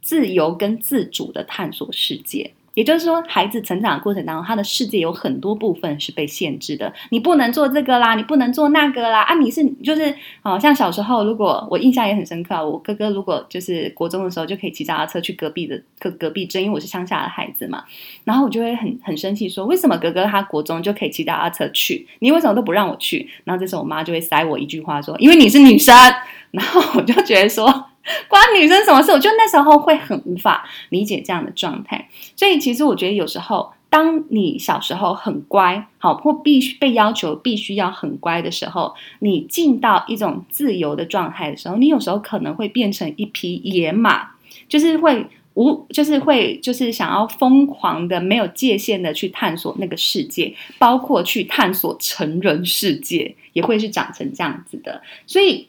[0.02, 2.54] 自由跟自主的探索世界。
[2.74, 6.92] 也就是说，孩子成长的过程当中，他的世界有很多部分是被限制的。
[7.10, 9.22] 你不能做这个啦，你不能做那个啦。
[9.22, 17.84] 啊，你是就是，好、哦、像小时候，如果我印象也很深刻，我哥哥如果就是国中的时候就可以骑脚踏车去隔壁的隔隔壁镇，因为我是乡下的孩子嘛。
[18.24, 23.30] 然后我就会很很生气，说为什么哥哥他国中就可以骑脚踏车去，你为什么都不让我去？
[23.44, 25.96] 然后这时候我妈就会塞我一句话说，因为你是女生。
[26.52, 27.86] 然后我就觉得说。
[28.28, 29.12] 关女生什么事？
[29.12, 44.32] 我觉得那时候会很无法理解这样的状态，所以其实我觉得有时候当你小时候很乖，好，或必须被要求必须要很乖的时候，你进到一种自由的状态的时候，你有时候可能会变成一匹野马，
[44.68, 55.00] 就是会无，就是会，就是想要疯狂的、没有界限的去探索那个世界，包括去探索成人世界，也会是长成这样子的。
[55.28, 55.68] 所以，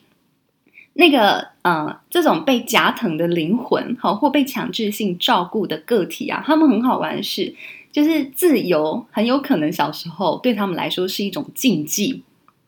[0.95, 7.55] 那个，呃，这种被夹疼的灵魂，好，或被强制性照顾的个体啊，他们很好玩的是。
[7.95, 12.25] 就是自由，很有可能小时候对他们来说是一种禁忌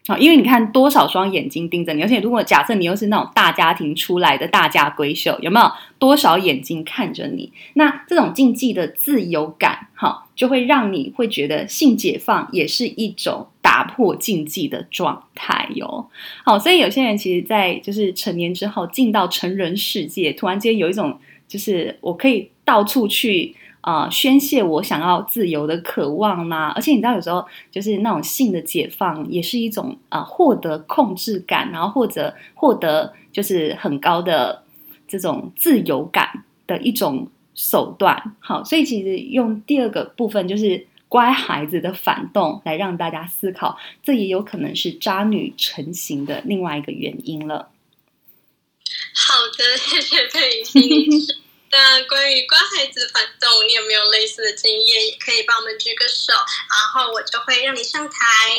[0.06, 7.52] 啊，因为你看多少双眼睛盯着你，而且如果假设你又是那种大家庭出来的大家闺秀，有没有多少眼睛看着你？
[7.74, 16.08] 那这种禁忌的自由感，哈，就会让你会觉得性解放也是一种打破禁忌的状态哟。
[16.44, 23.56] 好，所以有些人其实，在就是成年之后进到成人世界，突然间有一种就是我可以到处去。
[23.86, 34.60] 啊、宣泄我想要自由的渴望呐、啊，而且你知道，有时候就是那种性的解放，也是一种啊、获得控制感，然后或者获得就是很高的
[35.06, 36.28] 这种自由感
[36.66, 38.20] 的一种手段。
[38.40, 47.70] 好，所以其实用第二个部分就是乖孩子的反动来让大家思考，这也有可能是渣女成型的另外一个原因了。
[49.14, 51.08] 好的， 谢谢佩仪
[51.72, 55.06] 那关于乖孩子的反动，你有没有类似的经验？
[55.06, 58.16] 也可以帮我们举个手，然后我就会让你上台。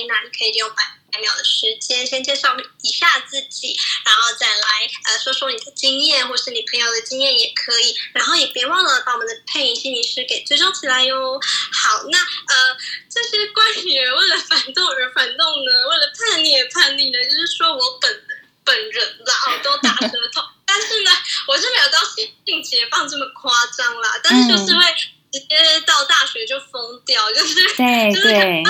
[0.07, 0.83] 那你可以利用百
[1.19, 7.95] 秒的时间，先介绍一下自己，然后再来呃说说你的经验，或是你朋友的经验也可以。
[8.13, 11.39] 然后也别忘了把我们的配音心理师给追踪起来哟。
[11.73, 12.77] 好，那呃
[13.09, 18.23] 这些关于为了反动而反动呢，为了叛逆而叛逆呢，就是说我本
[18.63, 20.43] 本人啦，哦，都打舌头。
[20.67, 21.11] 但是呢，
[21.47, 24.83] 我是没有到性解放这么夸张啦，但是就是会
[25.31, 28.63] 直接到大学就疯掉，就是对 就是很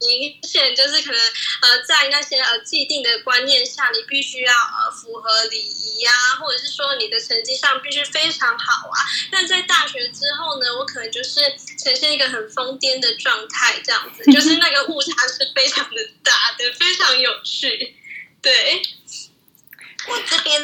[0.00, 1.20] 明显，就是可能
[1.62, 8.98] 呃在那些呃既定的观念下，你必须要呃符合礼仪呀，或者是说你的成绩上必须非常好啊。
[9.30, 11.40] 但在大学之后呢，我可能就是
[11.82, 17.96] 呈现一个很疯癫的状态，这样子，就是那个误差是非常的大的，非常有趣，
[18.40, 18.82] 对。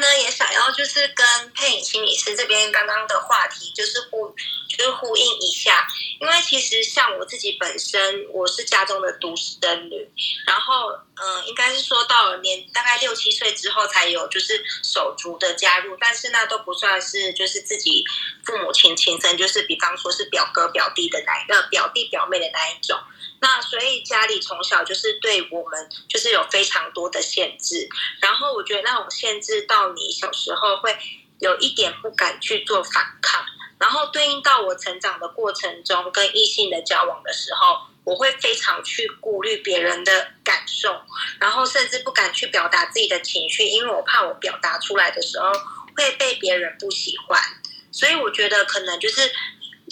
[0.00, 4.34] 呢也想要就是跟佩影心理师这边刚刚的话题就是呼
[4.68, 5.86] 就是呼应一下，
[6.20, 10.10] 因为其实像我自己本身我是家中的独生女，
[10.46, 18.02] 然后嗯、应该是说到了年大概六七岁之后才有就是手足的加入，但是那都不算是就是自己
[18.44, 22.98] 父母亲亲生，就是比方说是表哥表弟的那一个表弟表妹的那一种。
[23.42, 27.88] 那所以家里从小就是对我们就是有非常多的限制，
[28.20, 30.96] 然后我觉得那种限制到你小时候会
[31.40, 33.44] 有一点不敢去做反抗，
[33.80, 41.02] 然后对应到我成长的过程中跟异性的交往的时候，我会非常去顾虑别人的感受，
[41.40, 45.50] 然后甚至不敢去表达自己的情绪，因为我怕我表达出来的时候
[45.96, 47.42] 会被别人不喜欢，
[47.90, 49.32] 所以我觉得可能就是。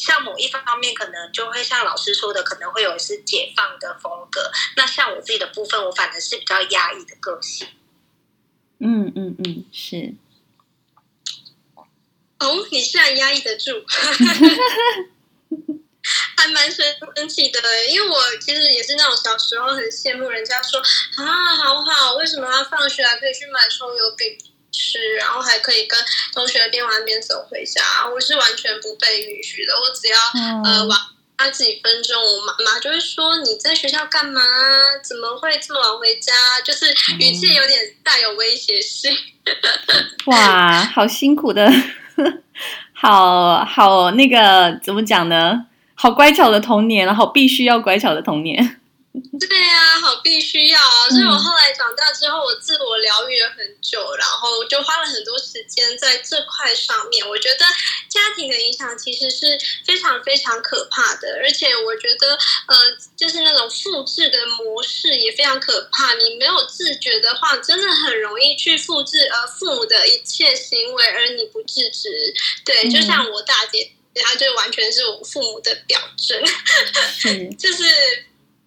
[0.03, 4.51] 像某一方面，可能就会像老师说的，可能会有一些解放的风格。
[4.77, 7.69] 那像我自己的部分，我反而是比较压抑的个性。
[8.79, 10.15] 嗯嗯嗯，是。
[12.39, 13.85] 哦，你虽然压抑得住，
[16.37, 17.61] 还蛮神奇的。
[17.91, 24.39] 因为我其实也是那种小时候很羡慕人家说啊，好好，为什么要放学还可以去买葱油饼？
[24.71, 25.99] 吃，然后还可以跟
[26.33, 29.73] 同学边玩边走回家，我是完全不被允许的。
[29.75, 30.99] 我只要、嗯、呃玩
[31.37, 34.43] 他几分钟，我妈妈就会说，你在学校干嘛？
[35.03, 36.33] 怎么会这么晚回家？
[36.65, 39.17] 就是语气有点带有威胁性。
[40.27, 41.73] 哇，好辛苦的，
[42.93, 45.67] 好好那个怎么讲呢？
[45.95, 48.80] 好乖巧的童年，然后必须要乖巧的童年。
[49.39, 51.09] 对呀、啊，好，必须要啊！
[51.09, 57.27] 所以我后来长大之后，我自我疗愈了很久，然后就花了很多时间在这块上面。
[57.29, 57.65] 我觉得
[58.09, 62.77] 家庭的影响其实是非常非常可怕的，而且我觉得呃，
[63.17, 66.15] 就是那种复制的模式也非常可怕。
[66.15, 72.09] 你没有自觉的话，真的很容易去复制呃父母的一切行为，而你不自知。
[72.65, 76.43] 对，就像我大姐，她就完全是我父母的表征，
[77.27, 77.85] 嗯、 就是。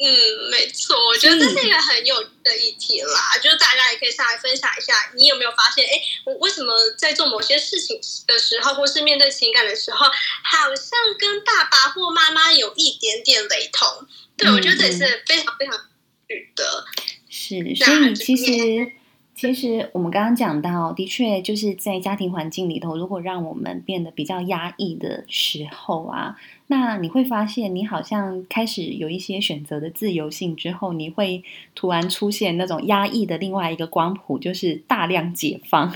[0.04, 5.92] 嗯，没错，我觉得这是一个很有趣的议题啦，就是大家也可以上来分享一下，你有没有发现，哎，
[6.26, 14.06] 我为什么在做某些事情的时候，或是面对情感的时候，好像跟爸爸或妈妈有一点点雷同？
[14.36, 15.82] 对，我觉得这也是非常非常有
[16.28, 16.86] 趣的。
[17.30, 18.92] 是，所以其实。
[19.36, 26.36] 其实我们刚刚讲到，的确就是在家庭环境里头，如果让我们变得比较压抑的时候啊，
[26.68, 31.44] 那你会发现，你好像开始有一些选择的自由性之后，你会
[31.76, 35.94] 突然出现那种压抑的另外一个光谱，就是大量解放。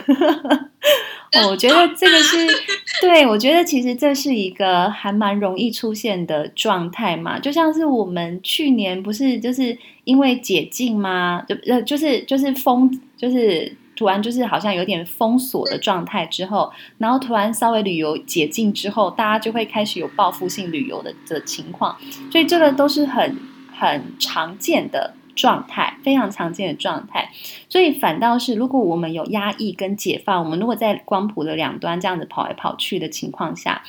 [1.34, 2.48] 哦，我觉得这个是
[3.02, 11.44] 对，我觉得其实这是一个还蛮容易出现的状态嘛，就像是我们去年不是就是因为解禁吗？
[11.48, 21.98] 就呃就是就是封，就是突然就是好像有点封锁的状态之后，然后突然稍微旅游解禁之后，大家就会开始有报复性旅游的的情况，
[22.32, 23.36] 所以这个都是很
[23.76, 25.16] 很常见的。
[25.38, 27.30] 状态非常常见的状态，
[27.70, 33.84] 所以反倒是如果我们有压抑跟解放，我们如果在光谱的两端这样子跑来跑去的情况下，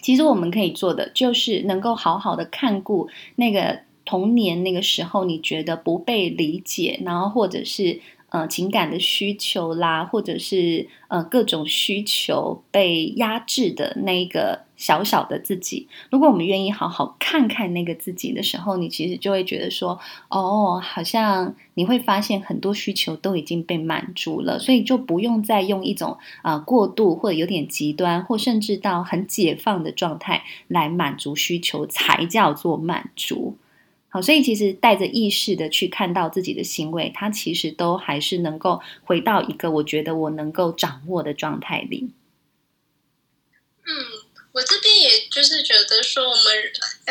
[0.00, 8.00] 其实我们可以做的就是能够好好的看顾那个童年那个时候你觉得不被理解，然后或者是。
[8.30, 33.56] 呃，情感的需求啦，或者是呃各种需求被压制的那一个小小的自己，如果我们愿意好好看看那个自己的时候，你其实就会觉得说，哦，好像你会发现很多需求都已经被满足了，所以就不用再用一种啊、过度或者有点极端，或甚至到很解放的状态来满足需求，才叫做满足。
[34.10, 42.10] 好，所以其实带着意识的去看到自己的行为，它其实都还是能够回到一个我觉得我能够掌握的状态里。
[43.86, 44.28] 嗯。
[44.52, 46.44] 我这边也就是觉得说，我们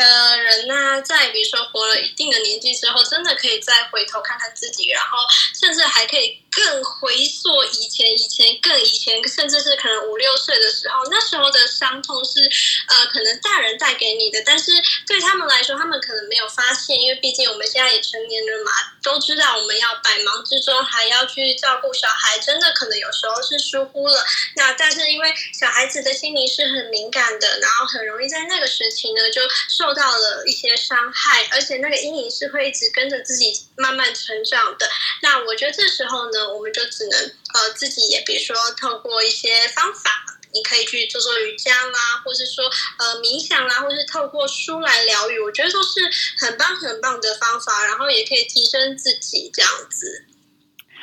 [0.01, 5.17] 呃人呢、在比如说活了一定的年纪之后，真的可以再回头看看自己，然后
[5.59, 12.39] 甚至还可以更回溯以前、以前更以前，甚至是可能五六岁的时候，那时候的伤痛是
[12.87, 14.71] 呃可能大人带给你的，但是
[15.07, 18.71] 对他们来说，他们可能没有发现，因为毕竟我们现在也成年人嘛，
[19.03, 24.23] 都知道我们要百忙之中还要去照顾小孩，真的可能有时候是疏忽了。
[24.55, 34.87] 那但是因为小孩子的心灵是很敏感的，然后很容易在那个时期呢，就受受到了一些伤害，而且那个阴影是会一直跟着自己慢慢成长的。
[35.23, 37.19] 那我觉得这时候呢，我们就只能
[37.55, 40.11] 呃自己也比如说透过一些方法，
[40.53, 42.65] 你可以去做做瑜伽啦，或是说
[42.99, 46.01] 呃冥想啦，或是透过书来疗愈，我觉得都是
[46.37, 50.25] 很棒很棒的方法，然后也可以提升自己这样子。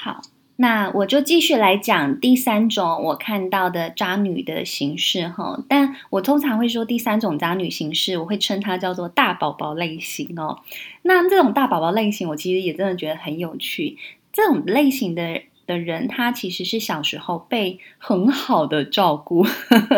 [0.04, 0.22] 好。
[0.56, 10.60] 那我就继续来讲第三种我看到的渣女的形式哈，但我通常会说第三种渣女形式，我会称它叫做大宝宝类型哦。
[11.02, 13.98] 那这种大宝宝类型，我其实也真的觉得很有趣。
[14.32, 15.42] 这种类型的。
[15.66, 19.44] 的人，他其实是小时候被很好的照顾，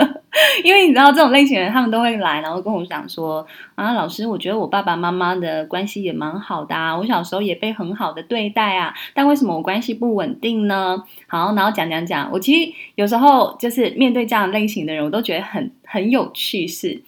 [0.65, 11.05] 因为你知道这种类型的人，他们都会来，然后跟我讲说啊，老师，我觉得我爸爸妈妈的关系也蛮好的啊，我小时候也被很好的对待啊，但为什么我关系不稳定呢？
[11.27, 17.03] 好，然后讲讲讲，我其实有时候就是面对这样类型的人，我都觉得很很有趣，是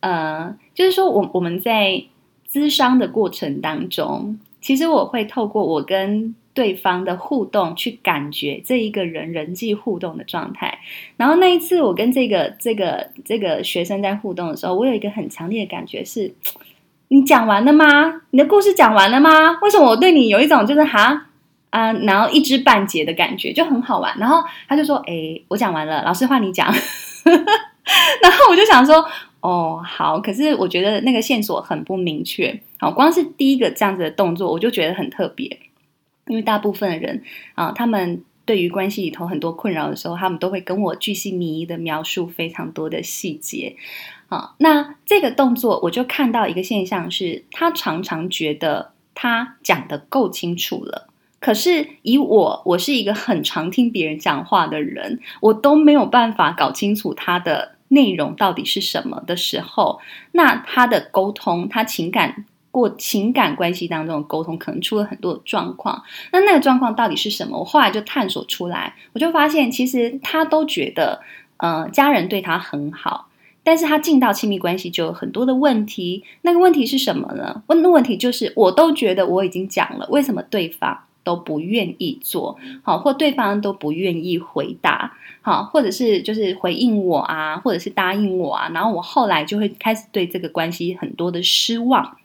[0.00, 2.02] 呃，就是说我我们在
[2.50, 10.78] 咨商的过程当中，其实我会透过我跟对方的互动，去感觉这一个人人际互动的状态。
[11.16, 16.34] 然后那一次，我跟这个这个这个学生在互动的时候，我有一个很强烈的感觉是：
[17.08, 18.22] 你讲完了吗？
[18.30, 19.30] 你的故事讲完了吗？
[19.62, 21.26] 为什么我对你有一种就是哈
[21.70, 24.12] 啊，然后一知半解的感觉，就很好玩。
[24.18, 26.66] 然后他就说：“哎，我讲完了，老师换你讲。
[28.22, 29.04] ”然后我就想说
[29.40, 32.58] ：“哦，好。”可是我觉得那个线索很不明确。
[32.78, 35.58] 好，光是第一个这样子的动作，我就觉得很特别。
[36.28, 37.22] 因为大部分的人
[37.54, 43.76] 啊，他们对于关系里头很多困扰的时候，他们都会跟我巨细靡遗的描述非常多的细节。
[44.28, 51.08] 啊，那这个动作我就看到一个现象是，他常常觉得他讲得够清楚了，
[51.40, 59.98] 可是以我，我是一个很常听别人讲话的人，我都没有办法搞清楚他的内容到底是什么的时候，
[60.32, 62.44] 那他的沟通，他情感。
[62.70, 66.02] 过情感关系当中的沟通可能出了很多的状况，
[66.32, 67.58] 那那个状况到底是什么？
[67.58, 71.20] 我后来就探索出来，我就发现其实他都觉得，
[71.56, 73.28] 呃，家人对他很好，
[73.64, 76.22] 但是他进到亲密关系就有很多的问题。
[76.42, 77.62] 那个问题是什么呢？
[77.68, 92.16] 问的问题就是，我都觉得我已经讲了，为什么对方都不愿意做好，或对方都不愿意回答好，或者是就是回应我啊，或者是答应我啊，然后我后来就会开始对这个关系很多的失望。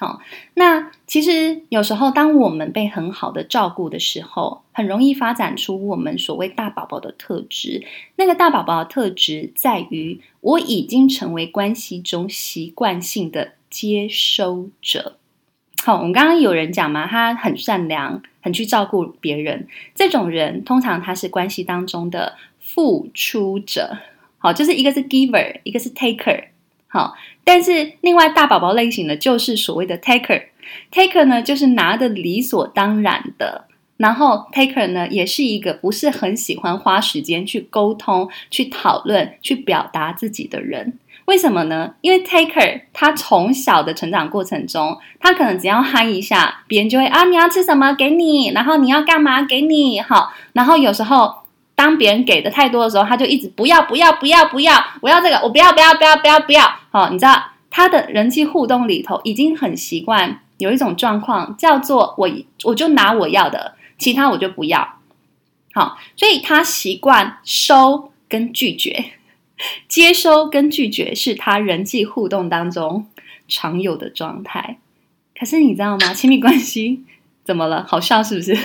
[0.00, 0.20] 好，
[0.54, 7.86] 那其实有时候，当我们被很好的照顾的时候，很容易发展出我们所谓大宝宝的特质。
[8.16, 15.16] 那个大宝宝的特质在于，我已经成为关系中习惯性的接收者。
[15.84, 19.68] 好，我们刚刚有人讲嘛，他很善良，很去照顾别人。
[19.94, 23.98] 这种人通常他是关系当中的付出者。
[24.38, 26.46] 好，就是一个是 giver，一个是 taker。
[26.88, 27.14] 好，
[27.44, 30.42] 但是另外大宝宝类型的就是所谓的 taker。
[30.90, 33.66] taker 呢，就是拿的理所当然的。
[33.96, 40.98] 然后 taker 呢，也是一个不是很喜欢花时间去沟通、去讨论、去表达自己的人。
[41.26, 41.94] 为什么呢？
[42.00, 50.32] 因为 taker 他从小的成长过程中，他可能只要嗨一下，别人就会啊，你要吃什么给你，然后你要干嘛给你，好。
[50.54, 51.32] 然后有时候
[51.74, 56.62] 当别人给的太多的时候，他就一直不要不要不要不要，我要这个，我不要不要不要不要不要。
[56.90, 62.30] 好，你知道他的人际互动里头已经很习惯有一种状况叫做我
[62.64, 65.00] 我就拿我要的，其他我就不要。
[65.72, 69.12] 好，所以他习惯收跟拒绝。
[69.88, 73.06] 接收跟拒绝是他人际互动当中
[73.46, 74.78] 常有的状态，
[75.38, 76.12] 可是你知道吗？
[76.12, 77.04] 亲密关系
[77.44, 77.84] 怎么了？
[77.86, 78.52] 好笑是不是？
[78.52, 78.64] 没事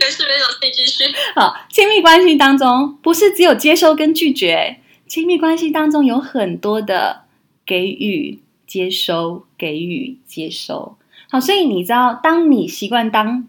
[0.00, 0.24] 没事，
[0.60, 1.04] 可以继续。
[1.34, 7.24] 好，亲密关系当中不是只有接收跟拒绝，亲密关系当中有很多的
[7.66, 10.96] 给予、接收、给予、接收。
[11.30, 13.46] 好，所以你知道，当你习惯当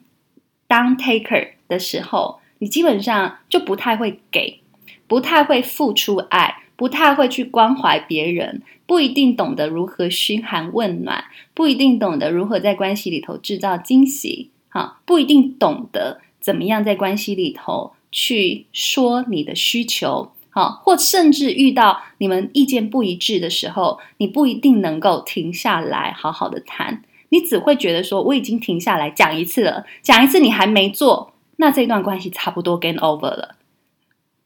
[0.68, 4.60] 当 taker 的时候，你基本上就不太会给。
[5.08, 33.58] 不太会付出爱，不太会去关怀别人，不一定懂得如何嘘寒问暖，不一定懂得如何在关系里头制造惊喜，哈，不一定懂得怎么样在关系里头去说你的需求，哈，或甚至遇到你们意见不一致的时候，你不一定能够停下来好好的谈，你只会觉得说我已经停下来讲一次了，讲一次你还没做，那这段关系差不多 game over 了。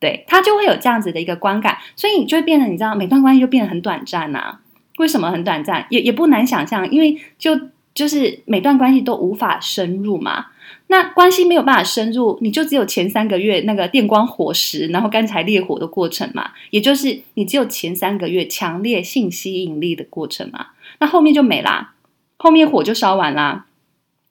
[0.04, 4.60] 对，他就会有这样子的一个观感，所以你就会变得，你知道，每段关系就变得很短暂呐、
[4.98, 5.88] 为什么很短暂？
[5.90, 7.58] 也也不难想象，因为就
[7.94, 10.48] 就是每段关系都无法深入嘛。
[10.88, 16.52] 那关系没有办法深入，你就只有前三个月那个电光火石，然后干柴烈火的过程嘛。
[16.72, 20.66] 也就是你只有前三个月强烈性吸引力的过程嘛。
[21.00, 21.94] 那后面就没啦，
[22.36, 23.68] 后面火就烧完啦。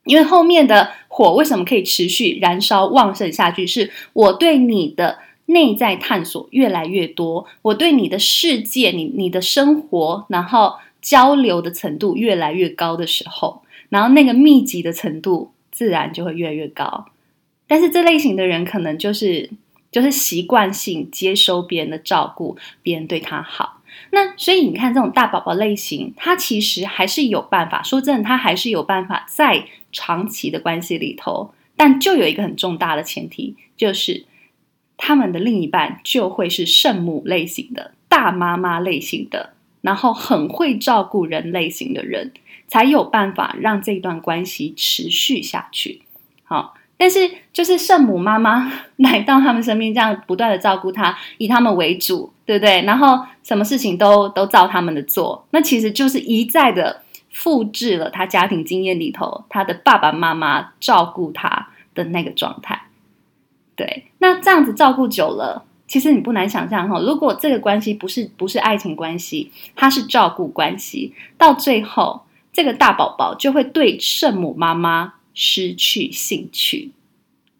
[0.05, 3.67] 因为后面的火为什么可以持续燃烧旺盛下去？
[3.67, 5.21] 是我对你的。
[5.53, 17.07] 内在探索越来越多，我对你的世界、你你的生活，然后交流的程度越来越高的时候，然后那个密集的程度自然就会越来越高。
[17.67, 19.51] 但是这类型的人可能就是
[19.91, 23.81] 就是习惯性接收别人的照顾，别人对他好。
[24.11, 27.83] 那所以你看，这种大宝宝类型，他其实还是有办法。
[27.83, 34.25] 说真的，他还是有办法在长期的关系里头，但就有一个很重大的前提，就是。
[35.05, 42.31] 他们的另一半就会是圣母类型的、大妈妈类型的，然后很会照顾人类型的人，
[42.69, 46.03] 才有办法让这段关系持续下去。
[46.45, 52.83] 好，但是就是圣母妈妈 来到他们身边，这样不断的照顾他，以他们为主，对不对？
[52.83, 62.81] 然后什么事情都都照他们的做，那其实就是一再的复制了他家庭经验里头他的爸爸妈妈照顾他的那个状态。
[63.83, 72.23] 对，那这样子照顾久了，其实你不难想象哈，如果这个关系不是不是爱情关系，它是照顾关系，到最后
[72.53, 76.93] 这个大宝宝就会对圣母妈妈失去兴趣。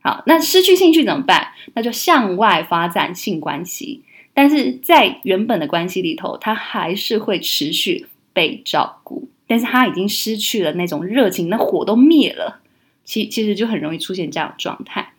[0.01, 1.49] 好，那失去兴趣怎么办？
[1.75, 12.61] 那就向外发展性关系，但是在原本的关系里头，他还是会持续被照顾，但是他已经失去了那种热情，那火都灭了，
[13.05, 15.12] 其其实就很容易出现这样的状态。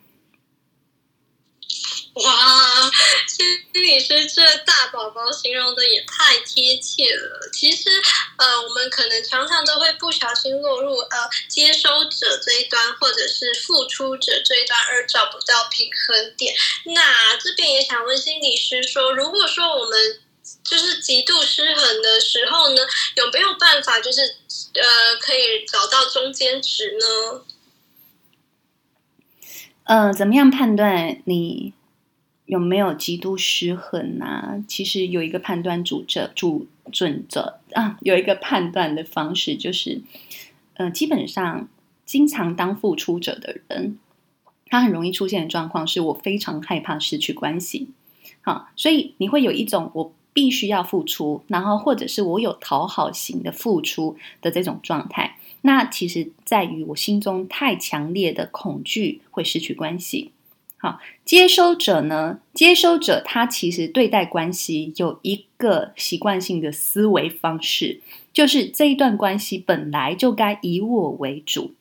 [2.22, 2.90] 哇，
[3.26, 7.50] 心理师这大宝宝形容的也太贴切了。
[7.52, 7.90] 其实，
[8.36, 16.54] 呃，我们可能常常都会不小心落入呃接收者这一端，或者是付出者这一端，而找不到平衡点。
[16.94, 20.20] 那这边也想问心理师说，如果说我们
[20.62, 22.82] 就是极度失衡的时候呢，
[23.16, 24.20] 有没有办法就是
[24.74, 27.42] 呃可以找到中间值呢？
[29.82, 31.74] 呃，怎么样判断你？
[32.46, 34.62] 有没有极度失衡啊？
[34.68, 40.02] 其实有一个判断主则、主准则啊，有一个判断的方式，就是，
[40.74, 41.68] 呃，基本上
[42.04, 43.98] 经常当付出者的人，
[44.66, 47.88] 他很容易出现的状况是我非常害怕失去关系，
[48.42, 55.38] 好，所以你会有一种我必须要付出，然后或者是我有讨好型的付出的这种状态。
[55.62, 60.32] 那其实在于我心中太强烈的恐惧会失去关系。
[60.84, 62.40] 好，接收者呢？
[62.52, 68.02] 接收者他其实对待关系有一个习惯性的思维方式，
[68.34, 71.72] 就是这一段关系本来就该以我为主。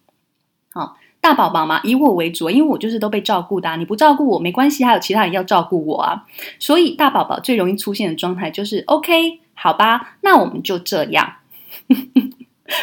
[0.72, 6.26] 好，大宝宝嘛，以我为主，因为我就是都被照顾的，你不照顾我没关系，还有其他人要照顾我啊。
[6.58, 11.40] 所以大宝宝最容易出现的状态就是，OK，好吧，那我们就这样。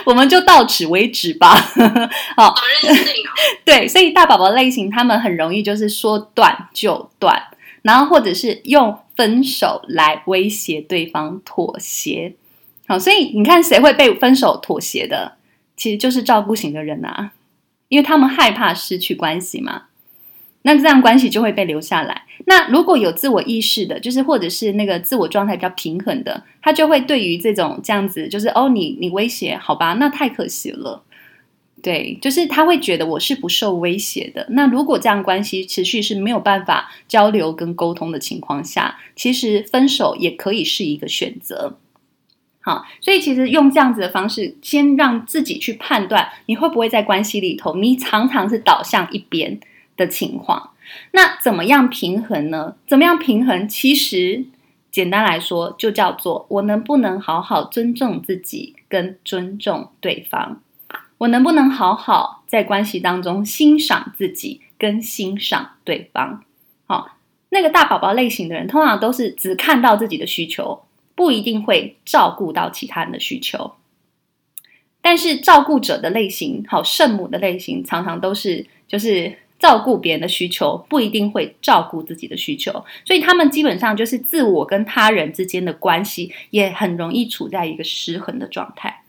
[0.04, 1.54] 我们就到此为止吧。
[2.36, 3.30] 好，好任性哦。
[3.64, 7.42] 对，所以大宝宝类型他们很容易就是说断就断，
[7.82, 12.34] 然后或者是用分手来威胁对方妥协。
[12.86, 15.36] 好，所以你看谁会被分手妥协的，
[15.76, 17.32] 其实就是照顾型的人啊，
[17.88, 19.84] 因为他们害怕失去关系嘛。
[20.62, 22.22] 那这样关系就会被留下来。
[22.46, 31.02] 那如果有自我意识的，就是或者是那个自我状态比较平衡的，他就会对于这种这样子，就是哦，你你威胁，好吧，那太可惜了。
[31.82, 34.46] 对，就是他会觉得我是不受威胁的。
[34.50, 41.78] 那如果这样关系持续是没有办法交流跟沟通的情况下，其实分手也可以是一个选择。
[42.60, 49.58] 好，所以其实用这样子的方式，先让自己去判断你会不会在关系里头，你常常是倒向一边
[50.00, 50.70] 的情况。
[51.12, 52.74] 那怎么样平衡呢？
[52.88, 53.68] 怎么样平衡？
[53.68, 54.44] 其实
[54.90, 60.60] 简单来说，就叫做我能不能好好尊重自己跟尊重对方？
[61.18, 66.42] 我能不能好好在关系当中欣赏自己跟欣赏对方？
[66.86, 67.18] 好，
[67.50, 70.82] 那个大宝宝类型的人，通常都是只看到自己的需求，
[71.14, 73.74] 不一定会照顾到其他人的需求。
[75.00, 79.38] 但是照顾者的类型，好，圣母的类型，常常都是就是。
[79.60, 82.72] 照顾别人的需求，不一定会照顾自己的需求，
[83.04, 89.04] 所以他们基本上就是自我跟他人之间的关系也很容易处在一个失衡的状态。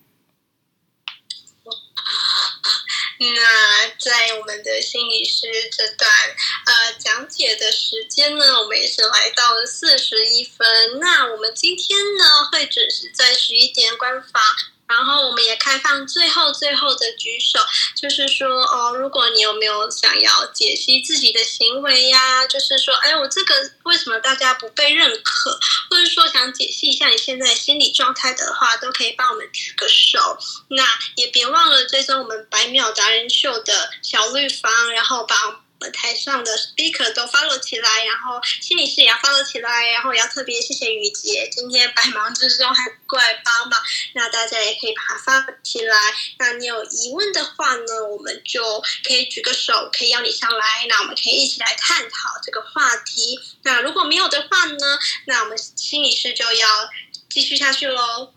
[3.23, 6.09] 那在我们的心理师这段
[6.65, 10.99] 呃讲解的时间呢，我们也是来到了四十一分。
[10.99, 14.41] 那我们今天呢会准时在十一点关房。
[14.91, 17.59] 然后我们也开放最后最后的举手，
[17.95, 22.45] 就是说哦，如果你有没有想要解析自己的行为呀？
[22.45, 25.57] 就是说，哎，我这个为什么大家不被认可？
[25.89, 30.37] 或者说想解析一下你现在心理状态的话，都可以帮我们举个手。
[30.67, 30.83] 那
[31.15, 35.61] 也别忘了追踪我们百秒达人秀的小绿房，然后把。
[35.89, 43.79] 台上的 speaker 都 follow 起来，然后心理师也要 follow 起来，然后也要特别谢谢雨洁，今天百忙之中还过来帮忙，
[44.13, 45.95] 那大家也可以把它 follow 起来。
[46.37, 48.61] 那你有疑问的话呢，我们就
[49.03, 53.39] 可以举个手，可以邀你上来，那我们可以一起来探讨这个话题。
[53.63, 56.67] 那如果没有的话呢，那我们心理师就要
[57.29, 58.33] 继续下去喽。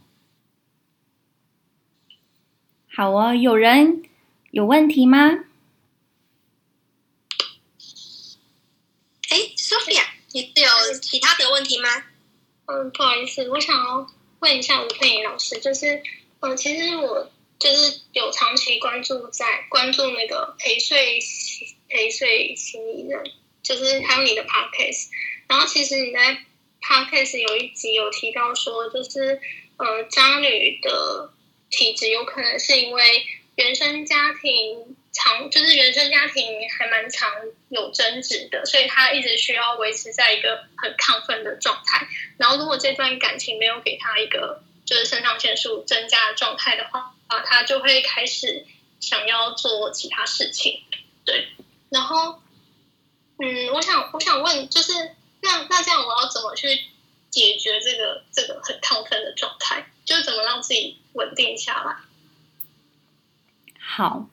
[2.96, 4.04] 好哦，有人
[4.52, 5.18] 有问题吗？
[9.30, 11.88] 哎，Sophia，你是有其他的问题吗？
[12.66, 14.06] 嗯，不好意思，我想要
[14.40, 16.02] 问一下吴佩仪老师，就是，
[16.40, 21.18] 嗯，其实我就是有长期关注在关注那个陪睡
[21.88, 23.22] 陪睡心理人，
[23.62, 25.08] 就是还有你的 podcast，
[25.48, 26.44] 然后其实你在
[26.82, 29.40] podcast 有一集有提到说，就是，
[29.78, 31.32] 呃，渣女的
[31.70, 34.96] 体质有可能是因为原生家庭。
[35.16, 37.30] 长就是原生家庭还蛮长
[37.68, 42.06] 有争执的，所以他一直需要维持在一个很亢奋的状态。
[42.36, 48.66] 然后如果这段感情没有给他一个就是肾上腺素增加的状态的话，啊，他就会开始
[49.00, 50.82] 想要做其他事情。
[51.24, 51.48] 对，
[51.88, 52.42] 然后，
[53.38, 54.92] 嗯，我想我想问，就是
[55.40, 56.68] 那那这样我要怎么去
[57.30, 59.90] 解决这个这个很亢奋的状态？
[60.04, 61.96] 就是怎么让自己稳定下来？
[63.80, 64.28] 好。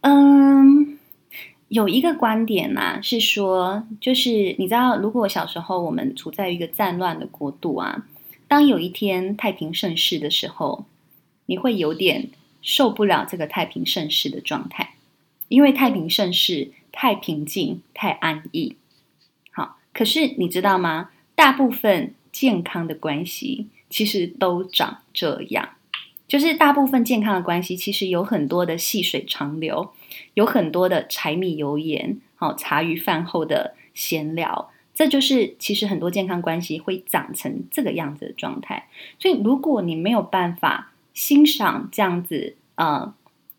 [0.00, 0.81] 嗯，
[1.72, 8.04] 有一个观点呢，是说，就是你知道，如果小时候我们处在一个战乱的国度啊，
[8.46, 10.84] 当有一天太平盛世的时候，
[11.46, 12.28] 你会有点
[12.60, 14.96] 受不了这个太平盛世的状态，
[15.48, 18.76] 因为太平盛世太平静、太安逸。
[19.50, 21.08] 好，可是你知道吗？
[21.34, 25.70] 大部分健康的关系其实都长这样。
[26.28, 29.92] 就是大部分健康的关系，其实有很多的细水长流，
[30.34, 38.88] 有很多的柴米油盐，好茶余饭后的闲聊，这就是其实很多健康关系会长成这个样子的状态。
[39.18, 43.12] 所以，如果你没有办法欣赏这样子，呃，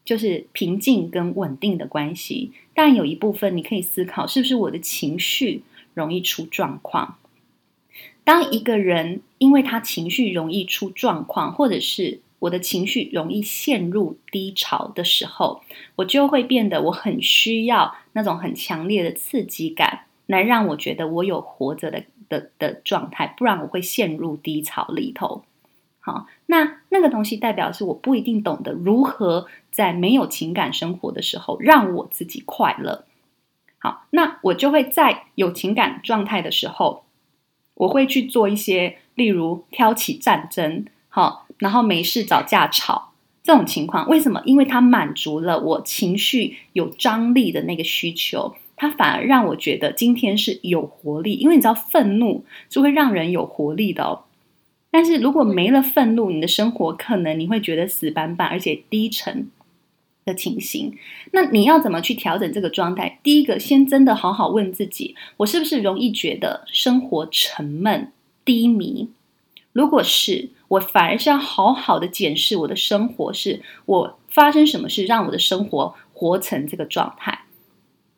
[0.04, 5.64] 就是平静跟稳定的关系，当然有一部分你可以思考，是不是我的情绪
[5.94, 7.18] 容易出状况？
[8.24, 15.64] 当一个人因为他情绪容易出状况，或者是我的情绪容易陷入低潮的时候，
[15.96, 25.46] 我就会变得我很需要那种很强烈的刺激感，来让我觉得我有活着的的的状态，不然我会陷入低潮里头。
[26.02, 33.06] 好，那那个东西代表是我不一定懂得如何在没有情感生活的时候让我自己快乐。
[33.78, 37.06] 好，那我就会在有情感状态的时候，
[37.76, 44.08] 我会去做一些，例如挑起战争，好，然后没事找架吵这种情况。
[44.10, 44.42] 为什么？
[44.46, 51.36] 因为它满足了我情绪有张力的那个需求，它反而让我觉得今天是有活力。
[51.36, 54.26] 因为你知道，愤怒是会让人有活力的哦。
[54.92, 59.50] 但是如果没了愤怒，你的生活可能你会觉得死板板，而且低沉
[60.26, 60.96] 的情形。
[61.32, 63.20] 那你要怎么去调整这个状态？
[63.24, 68.12] 第一个，先真的好好问自己：我是不是容易觉得生活沉闷、
[68.46, 69.10] 低迷？
[69.74, 77.46] 如果是，我反而是要好好的检视我的生活，是我发生什么事让我的生活活成这个状态？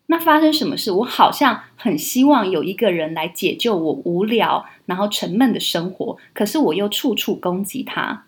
[0.08, 0.92] 那发生什么事？
[0.92, 8.26] 我好像很希望有一个人来解救我无聊然后沉闷的生活，可是我又处处攻击他。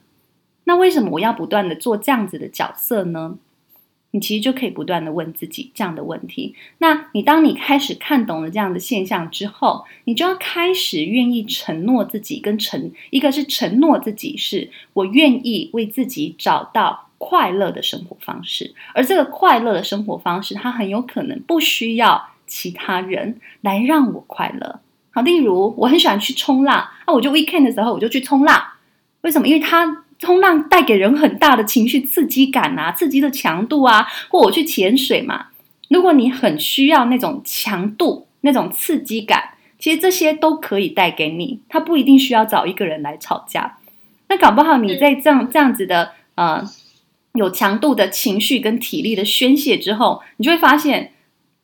[0.63, 3.38] 那为什么我要不断的做这样子的角色呢？
[4.18, 6.55] 你其实就可以不断的问自己这样的问题。
[6.80, 17.05] 那你当你开始看懂了这样的现象之后，你就要开始愿意承诺自己，跟承一个是承诺自己，是我愿意为自己找到。
[17.20, 24.80] 快乐的生活方式，而这个快乐的生活方式，它很有可能不需要其他人来让我快乐。
[25.09, 28.63] 好，例如我很喜欢去冲浪，啊，我就 weekend 的时候我就去冲浪。
[29.22, 29.47] 为什么？
[29.47, 35.47] 因为它冲浪带给人很大的情绪刺激感啊，刺激的强度啊，或我去潜水嘛。
[35.89, 43.78] 如果你很需要那种强度、那种刺激感，其实这些都可以带给你，它不一定需要找一个人来吵架。
[44.30, 46.63] 那搞不好你在这样这样子的呃。
[47.34, 51.11] 有强度的情绪跟体力的宣泄之后，你就会发现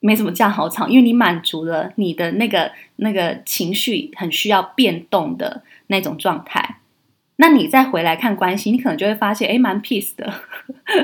[0.01, 6.82] 没什么架好吵，因为你满足了你的那个那个情绪很需要变动的那种状态。
[7.38, 10.34] 那你再回来看关系，你可能就会发现，哎，蛮 peace 的，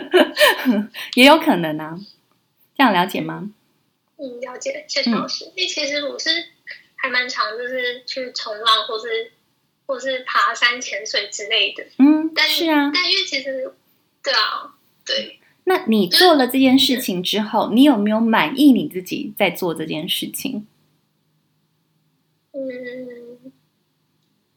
[1.15, 1.99] 也有可能啊。
[2.77, 3.51] 这样了解吗？
[4.17, 5.45] 嗯，了解，谢谢老师。
[5.45, 6.29] 因为、嗯、其实我是
[6.95, 9.31] 还蛮常，就是去冲浪，或是
[9.85, 11.85] 或是爬山、潜水之类的。
[11.97, 13.73] 嗯，但是啊，但因为其实。
[14.21, 14.75] 对啊，
[15.05, 15.39] 对。
[15.63, 20.67] 那你做了这件事情之后，你有没有满意你自己在做这件事情？
[22.51, 23.28] 嗯，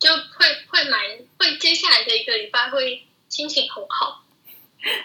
[0.02, 1.00] 就会会满，
[1.38, 4.24] 会接下来的一个礼拜会心情很好，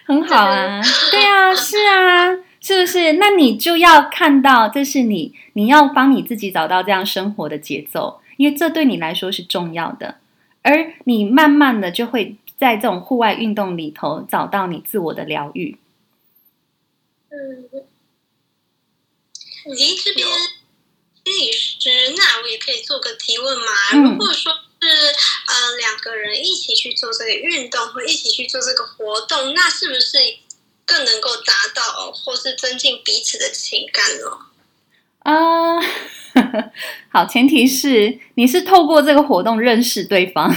[0.06, 0.82] 很好啊。
[1.12, 3.14] 对啊，是啊，是不是？
[3.14, 10.18] 那你就要看到，这是你，你要帮你自己找到这样生活的节奏，因为这对你来说是重要的，
[10.64, 12.38] 而你慢慢的就会。
[12.58, 15.78] 在这种户外运动里头，找到你自我的疗愈。
[17.30, 17.70] 嗯，
[19.78, 20.28] 您这边
[21.24, 23.66] 心理师，那我也可以做个提问嘛？
[23.94, 25.08] 嗯、如果说是是
[25.48, 30.18] 呃两个人一起去做这个运动，或一起去做这个活动，那是不是
[30.86, 34.38] 更能够达到或是增进彼此的情感呢？
[35.20, 36.14] 啊。
[37.10, 40.56] 好，前提是你是透过这个活动认识对方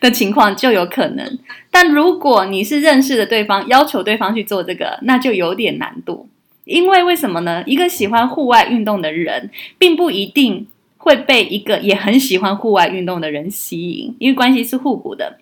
[0.00, 1.38] 的情况就有可能，
[1.70, 6.26] 但如果你是认识的对方，要求对方去做这个，那就有点难度。
[6.64, 7.62] 因为为什么呢？
[7.66, 10.66] 一个喜欢户外运动的人，并不一定
[11.02, 15.38] 会被一个也很喜欢户外运动的人吸引，因为关系是互补的。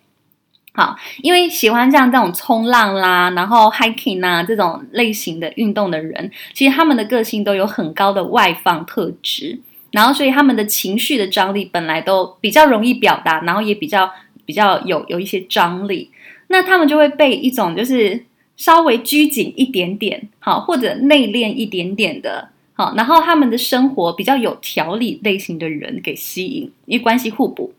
[0.73, 9.59] 好，因为喜欢像这种冲浪啦，然后 hiking 啊这种类型的运动的人，其实他们的个性都有很高的外放特质。
[9.91, 14.09] 然后，所以他们的情绪的张力本来都比较容易表达，然后也比较
[14.45, 16.11] 比较有有一些张力，
[16.47, 18.23] 那他们就会被一种就是
[18.55, 22.49] 稍微拘谨一点点，好，或者内敛一点点的，
[22.79, 27.73] 好，然后他们的生活比较有条理类型的人给吸引，因为关系互补。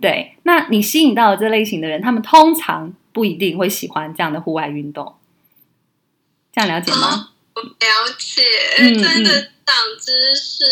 [0.00, 5.16] 对，那你吸引到的这类型的人，他们通常不一定会喜欢这样的户外运动。
[6.52, 7.30] 这样了解吗？
[7.56, 7.68] 我了
[8.20, 8.42] 解，
[8.78, 9.48] 嗯、真的。
[9.70, 10.64] 长知识，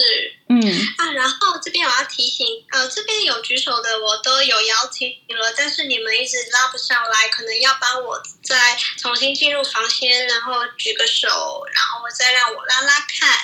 [0.49, 0.59] 嗯
[0.99, 13.38] 啊，然后这边我要提醒，呃，这边有举手的我都有邀请了，但是你们一直拉不上来，可能要帮我再重新进入房间，然后举个手，然后再让我拉拉看。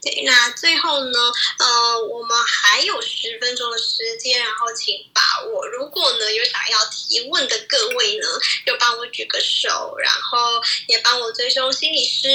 [0.00, 1.18] 对，那最后呢，
[1.58, 5.66] 呃，我们还有十分钟的时间，然后请把握。
[5.66, 8.26] 如果呢有想要提问的各位呢，
[8.64, 12.28] 就帮我举个手，然后也帮我追踪心理师。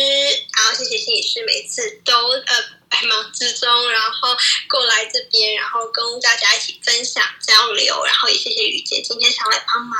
[0.58, 2.59] 然后谢谢心理师，每次都呃
[2.90, 4.36] 百忙之中，然后
[4.68, 8.04] 过来这边，然后跟大家一起分享交流。
[8.06, 9.98] 然后也谢谢雨姐今天上来帮忙。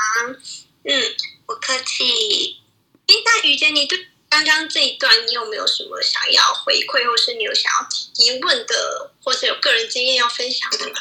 [0.84, 1.16] 嗯，
[1.46, 2.60] 不客气。
[3.06, 4.06] 哎，那雨姐你对？
[4.28, 10.94] 刚刚这一段，你有没有什么想要回馈，或是你有想要提问的，或者有个人经验要分享的吗？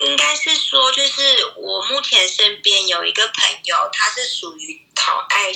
[0.00, 1.22] 应该是说，就是
[1.56, 5.50] 我目前身边有一个朋友，他是属于讨爱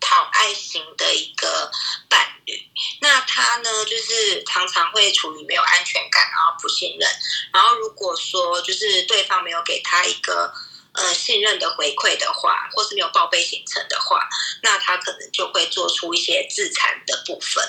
[0.00, 1.70] 讨爱型的一个
[2.08, 2.70] 伴侣。
[3.00, 7.08] 那他呢，就是常常会处于没有安全感，然后不信任。
[7.52, 10.52] 然后如果说就是对方没有给他一个
[10.92, 14.26] 呃信任的回馈的话，或是没有报备行程的话，
[14.62, 17.62] 那他可能就会做出一些自残的部分。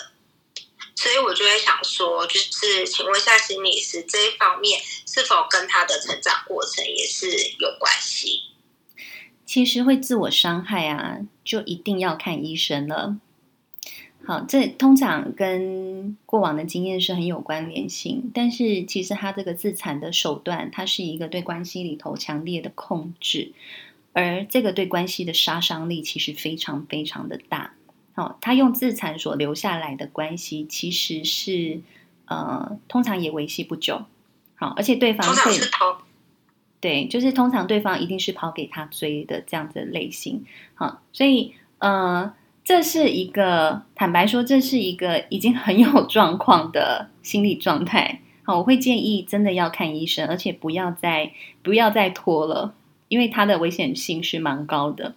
[0.96, 8.49] 所以我就会想说，就是请问一下心理师这一方面是否跟他的成长过程也是有关系？
[9.50, 13.18] 其实会自我伤害啊，就一定要看医生了。
[14.24, 23.52] 好，这通常跟过往的经验是很有关联性，但是其实他这个自残的手段，它是一个对关系里头强烈的控制，
[24.14, 27.74] 而这个对关系的杀伤力其实非常非常的大。
[28.14, 31.82] 好，他用自残所留下来的关系，其实是
[32.26, 34.06] 呃，通常也维系不久。
[34.54, 35.54] 好，而且对方会，
[36.82, 40.46] 对，就是通常对方一定是跑给他追的这样子的类型。
[40.76, 48.22] 好，所以呃，这是一个坦白说，这是一个已经很有状况的心理状态。
[48.44, 52.74] 好，我会建议真的要看医生，而且不要再不要再拖了，
[53.10, 55.16] 因为他的危险性是蛮高的。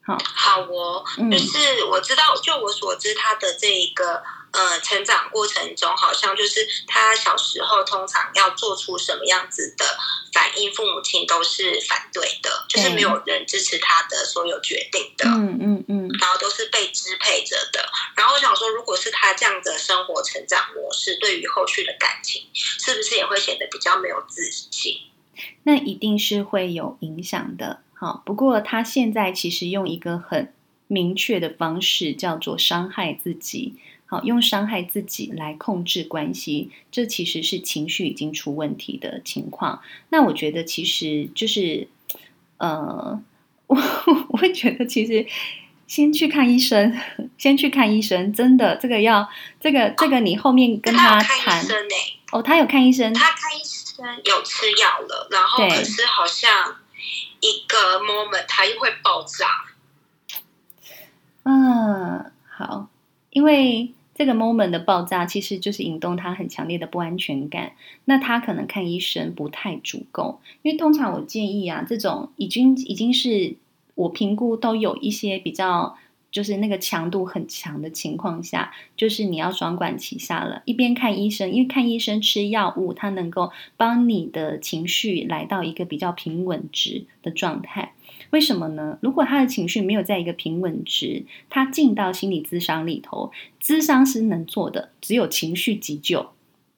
[0.00, 0.16] 好
[0.62, 4.22] 哦，就是我知道，就我所知，他的这一个
[4.52, 9.84] 呃成长过程中，好像就是他小时候通常要做出什么样子的
[10.32, 17.88] 反应，父母亲都是反对的，就是没有人支持他的所有决定的，嗯嗯嗯，然后都是被支配着的。
[18.16, 25.02] 然后我想说，如果是他这样的生活成长模式，对于后续的感情，是不是也会显得比较没有自信？
[25.62, 27.82] 那一定是会有影响的。
[27.94, 30.52] 好，不过他现在其实用一个很
[30.86, 33.76] 明确的方式，叫做伤害自己。
[34.10, 39.82] 好，用伤害自己来控制关系，这其实是情绪已经出问题的情况。
[40.08, 41.88] 那我觉得其实就是，
[42.56, 43.22] 呃，
[43.68, 43.76] 我
[44.30, 45.26] 我会觉得其实
[45.86, 46.98] 先去看医生，
[47.38, 49.28] 先去看医生，真的这个要
[49.60, 51.64] 这个这个你后面跟他谈。
[52.32, 56.76] 哦，他有看医生，他看医生有吃药了，然后可是好像。
[57.40, 59.46] 一个 moment，他又会爆炸。
[61.44, 62.88] 嗯，好，
[63.30, 67.72] 因为这个 moment 的爆炸，其实就是引动他很强烈的不安全感。
[68.04, 73.54] 那他可能看医生不太足够，因为通常我建议啊，这种已经已经是
[73.94, 75.96] 我评估都有一些比较。
[76.30, 87.94] 就是那个强度很强的情况下，就是你要双管齐下了，一边看医生，因为看医生吃药物，它能够帮你的情绪来到一个比较平稳值的状态。
[88.30, 88.98] 为什么呢？
[89.00, 96.30] 如果他的情绪没有在一个平稳值，他进到心理咨商里头，咨商是能做的只有情绪急救，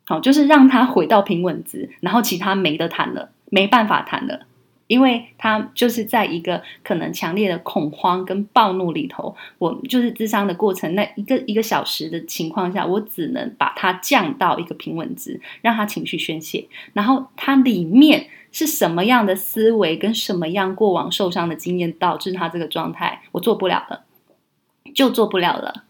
[0.06, 4.46] 好，就是让他回到平稳值，然后其他没得谈了，没办法谈了。
[4.90, 16.66] 因为他就是在一个可能强烈的恐慌跟暴怒里头，我就是咨商的过程，那一个一个小时的情况下，我只能把它降到一个平稳值，让他情绪宣泄。
[16.92, 24.02] 然后他里面是什么样的思维跟什么样过往受伤的经验导致他这个状态，我做不了了，
[24.92, 25.84] 就做不了了。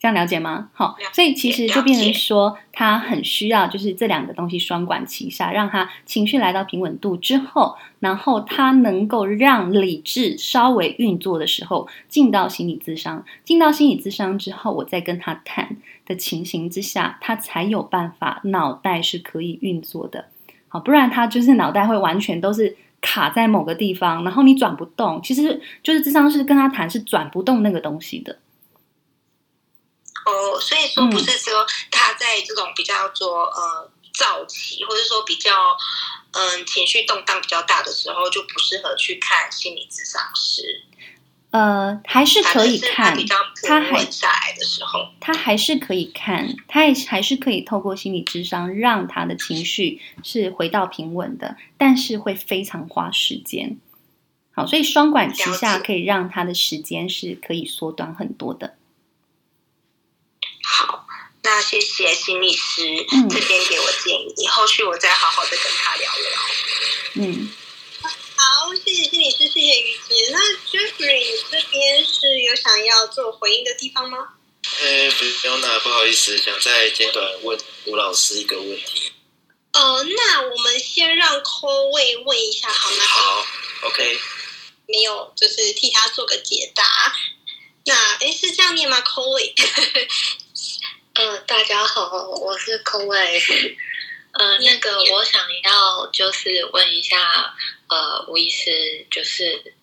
[0.00, 0.70] 这样了解吗？
[0.72, 15.76] 好，所以其实就变成说，他很需要就是这两个东西双管齐下，让他情绪来到平稳度之后，然后他能够让理智稍微运作的时候，进到心理咨商，进到心理咨商之后，我再跟他谈
[16.06, 20.24] 的情形之下，他才有办法脑袋是可以运作的。
[20.68, 25.20] 好，不然他就是脑袋会完全都是卡在某个地方，然后你转不动。
[25.22, 28.38] 其实就是智商是跟他谈是转不动那个东西的。
[30.26, 35.50] 哦，所以说不是说他在这种比较说呃躁期，或者说比较
[36.32, 40.82] 嗯、呃、情绪动荡比较大的时候，就不适合去看心理咨商师。
[41.52, 43.18] 呃，还是可以看，
[43.66, 53.78] 他还下来的时候，他还是可以看，他也还是可以透过心理智商让他的情绪是回到平稳的，但是会非常花时间。
[54.52, 58.76] 好，所以双管齐下可以让他的时间是可以缩短很多的。
[60.62, 61.06] 好，
[61.42, 62.82] 那谢谢心理师
[63.30, 66.30] 这边给我建议，嗯、后续我再好好的跟他聊聊。
[67.14, 67.50] 嗯，
[68.36, 70.30] 好，谢谢心理师，谢谢于姐。
[70.32, 70.38] 那
[70.70, 74.18] Jeffrey 这边是有想要做回应的地方吗？
[74.80, 79.12] 呃，不用了，不好意思，想再简短问吴老师一个问题。
[79.72, 83.04] 呃，那我们先让 Call 位问一下好吗？
[83.04, 83.46] 好
[83.82, 84.18] ，OK。
[84.86, 86.84] 没有，就是替他做个解答。
[87.86, 89.54] 那哎，是这样念吗？Call 位。
[91.14, 92.08] 嗯、呃，大家好，
[92.40, 93.76] 我是 Chloe。
[94.32, 97.52] 呃，那个我想要就是问一下，
[97.88, 99.74] 呃，吴医师，就是，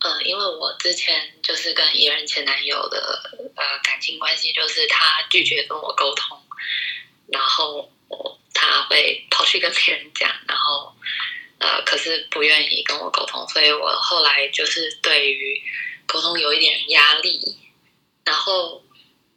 [0.00, 6.36] 呃，因为我之前就是跟一任前男友的呃感情关系，就是他拒绝跟我沟通，
[7.28, 10.92] 然后我他会跑去跟别人讲，然后
[11.58, 15.62] 呃，可是不愿意跟我沟通，所以我后来就是对于
[16.06, 17.56] 沟通有一点压力，
[18.24, 18.82] 然后。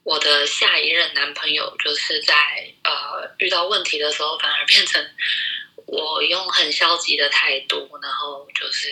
[0.03, 2.35] 我的下一任男朋友就是在
[2.83, 5.01] 呃遇到问题的时候，反而变成
[5.85, 8.89] 我用很消极的态度，然后就是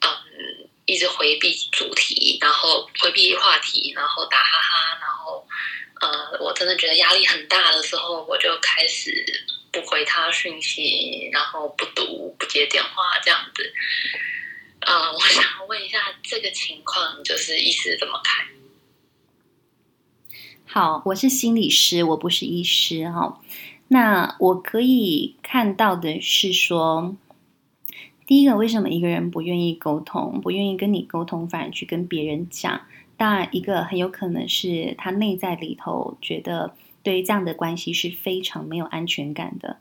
[0.00, 5.48] 嗯一直回避主题，然后回避话题，然后打哈哈，然后
[6.00, 9.24] 呃我真的觉得压力很大的时候，我就开始
[9.72, 13.72] 不回他讯息，然后不读不接电话这样子。
[14.80, 18.46] 呃，我想问一下这个情况，就是意思怎么看？
[20.72, 23.40] 好，我是心理师，我不是医师哈。
[23.88, 27.16] 那我可以看到的是说，
[28.24, 32.82] 第一个，为什么一个人不愿意沟通，不愿意跟你沟通，反而去跟别人讲？
[33.16, 39.78] 当然，一个很有可能是他内在里头觉得对于这样的关系是非常没有安全感的。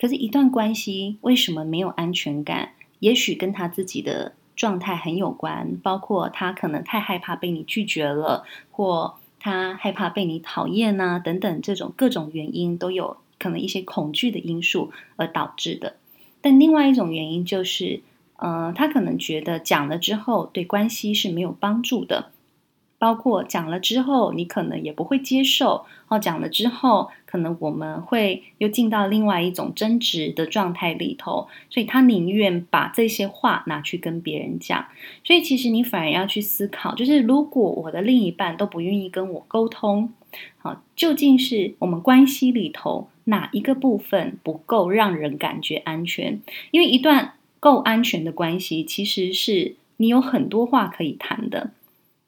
[0.00, 2.74] 可是，一段关系为什么没有安全感？
[3.00, 9.16] 也许跟他自己的状态很有关，包括他可能太害怕被你拒绝了，或。
[9.48, 15.94] 他害怕被你讨厌呐、啊，等等，这种各种原因都有可能一些恐惧的因素而导致的。
[16.42, 18.02] 但另外一种原因就是，
[18.36, 22.30] 呃，他可能觉得讲了之后对关系是没有帮助的。
[22.98, 26.18] 包括讲了之后，你可能也不会接受哦。
[26.18, 34.86] 讲了之后，可能我们会又进到另外一种争执的状态里头，所以他宁愿把这些话拿去跟别人讲。
[35.22, 40.12] 所以其实你反而要去思考，就是如果我的另一半都不愿意跟我沟通，
[40.58, 46.40] 好，究竟是我们关系里头哪一个部分不够让人感觉安全？
[46.72, 51.70] 因为一段够安全的关系，其实是你有很多话可以谈的。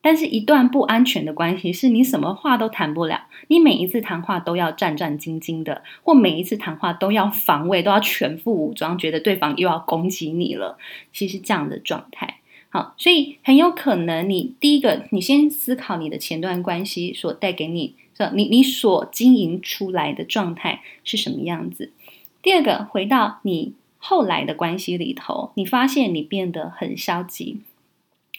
[0.02, 10.78] 但是，一段不安全的关系是你什么话都谈不了，你每一次谈话都要战战兢兢的，或每一次谈话都要防卫，都要全副武装，觉得对方又要攻击你了。
[11.12, 12.40] 其实这样的状态，
[12.70, 17.94] 好，所以很有可能你第一个，你先思考你的前段关系所带给你，
[18.34, 21.92] 你你所经营出来的状态是什么样子。
[22.40, 27.60] 第二个，回到你后来的关系里头，你发现你变得很消极。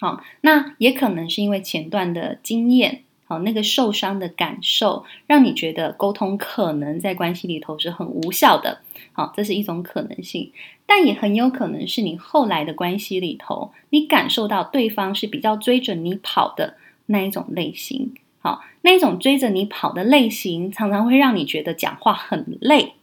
[0.02, 8.80] 好，那也可能是因为前段的经验，好，那个受伤的感受，让你觉得沟通可能在关系里头是很无效的。
[9.14, 10.52] 好，这是一种可能性，
[10.88, 18.16] 但也很有可能是你后来的关系里头，你感受到对方是比较追着你跑的那一种类型。
[18.40, 22.94] 好，那一种追着你跑的类型，常常会让你觉得讲话很累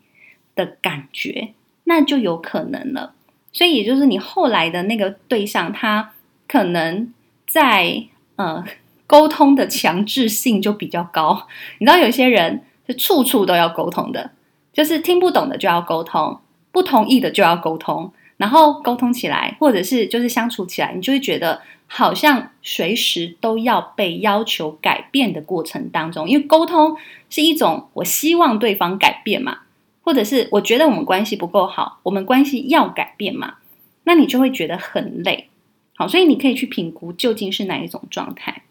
[0.57, 1.51] 的感觉，
[1.85, 3.15] 那就有可能了。
[3.53, 6.15] 所以，也就是你后来的那个对象，他。
[6.49, 7.13] 可能
[7.47, 8.05] 在
[8.37, 8.65] 呃
[9.07, 11.47] 沟通的强制性就比较高，
[11.79, 14.33] 你知道有些人是处处都要沟通的，
[14.73, 16.41] 就是听不懂的就要沟通，
[16.73, 26.97] 不同意的就要沟通，然后沟通起来或者是就是相处起来，你就会觉得好像随时都要被要求改变的过程当中，因为沟通
[27.31, 29.61] 是一种我希望对方改变嘛，
[30.03, 33.55] 或者是我觉得我们关系不够好，我们关系要改变嘛，
[34.05, 35.48] 那你就会觉得很累。
[35.99, 38.65] 好，所以你可以去评估究竟是哪一种状态。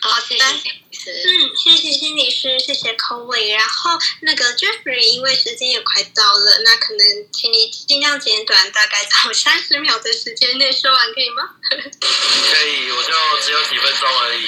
[0.00, 1.10] 好，谢谢心理师。
[1.12, 3.56] 嗯，谢谢心理师，谢谢 Chloe。
[3.56, 11.54] 然后那个 Jeffrey，因为时间也快到了，那可能请你尽量简短，大概在三十秒的时间内说完，可以吗？
[11.70, 11.76] 可
[12.66, 14.46] 以，我就只有几分钟而已。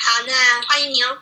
[0.00, 1.18] 好，那欢迎你哦。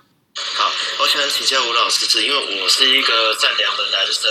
[0.54, 0.70] 好，
[1.02, 4.30] 我想请教吴老师，是因为我是一个善良的男生，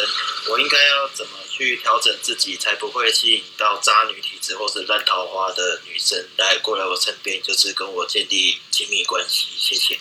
[0.51, 1.33] 我应该要怎么？
[1.59, 9.47] 去调整自己，才不会吸引到渣女体质或是烂桃花的女生来过来我身边，就是跟我建立亲密关系。
[9.57, 9.99] 谢谢。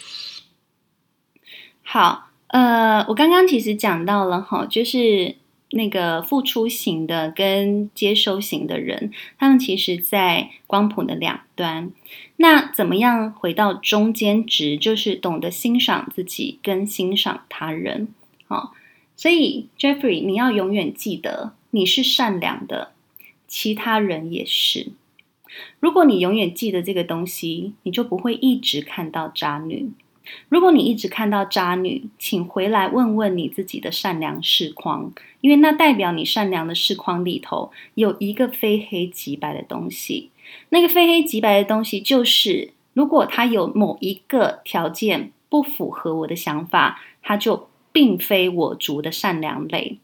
[1.82, 5.34] 好，呃，我刚刚其实讲到了哈，就是
[5.70, 11.90] 那个付出型的跟接收型的人，他们其实在光谱的两端。
[12.38, 14.76] 那怎么样回到中间值？
[14.76, 18.08] 就是懂得欣赏自己跟欣赏他人。
[18.48, 18.74] 好。
[19.20, 22.92] 所以，Jeffrey，你要永远记得，你是善良的，
[23.48, 24.92] 其他人也是。
[25.80, 29.90] 如果你永远记得这个东西，你就不会一直看到渣女。
[30.48, 40.30] 如果你一直看到渣女，请回来问问你自己的善良视框，因为那代表你善良的视框里头有一个非黑即白的东西。
[40.70, 49.98] 那个非黑即白的东西就是，如果他有某一个条件不符合我的想法，它就并非我族的善良类。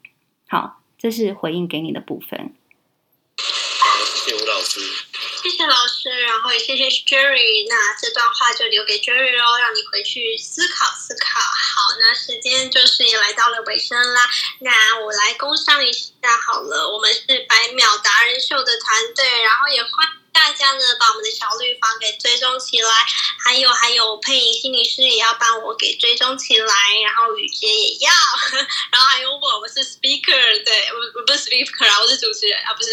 [0.49, 2.55] 好，这是回应给你的部分。
[3.37, 4.81] 谢谢吴老师，
[5.43, 7.69] 谢谢老师，然后也谢谢 Jerry。
[7.69, 11.41] 那这段话就留给 Jerry 喽，让你回去思考思考。
[11.41, 14.21] 好，那时间就是也来到了尾声啦。
[14.61, 15.93] 那我来工商一
[16.25, 20.25] 下好了，我们是百秒达人秀的团队，然后也欢迎。
[20.35, 22.91] 大家呢，把我们的小绿房给追踪起来，
[23.39, 28.11] 还有还有配音心理师也要帮我给追踪起来，然后雨洁也要，
[28.91, 32.91] 然后还有我，我是 speaker，对，我我不是 speaker 啊，我是主持人啊，不是，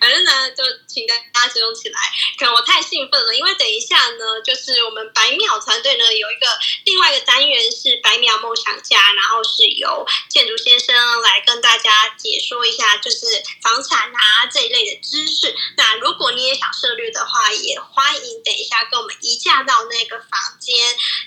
[0.00, 1.98] 反正呢，就请大家追踪起来。
[2.36, 6.46] 可能我太兴奋了，因为等一下呢，就是我们百秒团队呢有一个
[6.86, 13.26] 另外一个单元是百秒梦想家，然后是由建筑先生来跟大家解说一下，就是
[13.60, 15.54] 房产啊这一类的知识。
[15.76, 20.74] 那如果你也想，涉略的话，也欢迎等一下跟我们移驾到那个房间。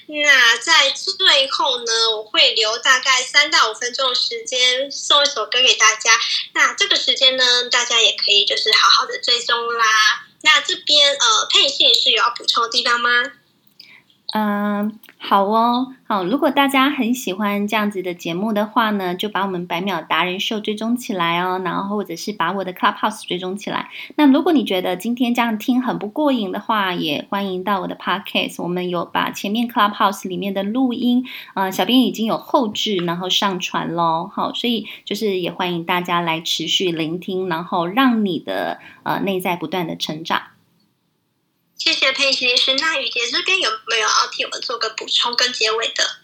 [0.08, 6.20] 那在最后呢，我会留大概三到五分钟的时间送一首歌给大家。
[6.54, 10.26] 那这个时间呢，大家也可以就是好好的追踪啦。
[10.42, 13.10] 那这边呃，佩信是有要补充的地方吗？
[14.34, 15.00] 嗯。
[15.26, 16.26] 好哦，好。
[16.26, 23.88] 如果大家很喜欢这样子的节目的话呢，就把我们百秒达人秀追踪起来哦，然后或者是把我的 Clubhouse 追踪起来。
[24.18, 31.24] 那如果你觉得今天这样听很不过瘾的话，也欢迎到我的 Podcast，我们有把前面 Clubhouse 里面的录音，
[31.54, 34.30] 呃，小编已经有后置，然后上传喽。
[34.34, 40.42] 好，所以就是也欢迎大家来持续聆听，然后让你的呃内在不断的成长。
[41.78, 42.74] 谢谢佩奇律师。
[42.76, 46.23] 那雨洁这边有没有要替我们做个补充跟结尾的？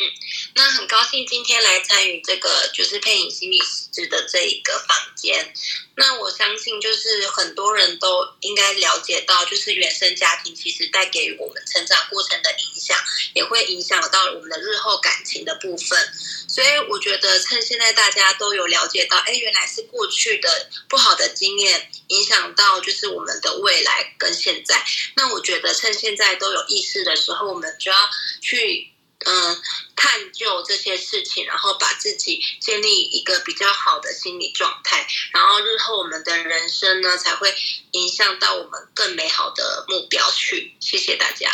[0.00, 0.06] 嗯，
[0.54, 5.52] 那很高兴今天来参与这个就是配影心理师的这一个房间。
[5.96, 12.96] 那我相信就是很多人都应该了解到，就是原生家庭其实带给我们成长过程的影响，
[13.34, 15.98] 也会影响到我们的日后感情的部分。
[16.46, 24.80] 所以我觉得趁现在大家都有了解到，哎，原来是过去的不好的经验影响到就是我们的未来跟现在。
[25.16, 27.98] 那我觉得趁现在都有意识的时候，我们就要
[28.40, 28.92] 去。
[29.26, 29.62] 嗯，
[29.96, 37.52] 探究这些事情，然后把自己建立一个比较好的心理状态，然后日后我们的人生呢，才会
[37.90, 40.76] 影响到我们更美好的目标去。
[40.80, 41.50] 谢谢大家，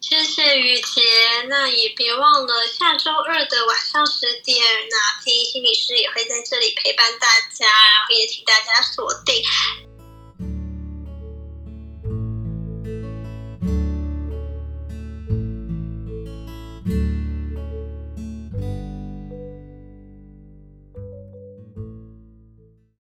[0.00, 1.42] 谢谢雨洁。
[1.48, 9.44] 那也别忘了下周二的晚上十点，那天心理师也会在这里陪伴大家，然后也请大家锁定。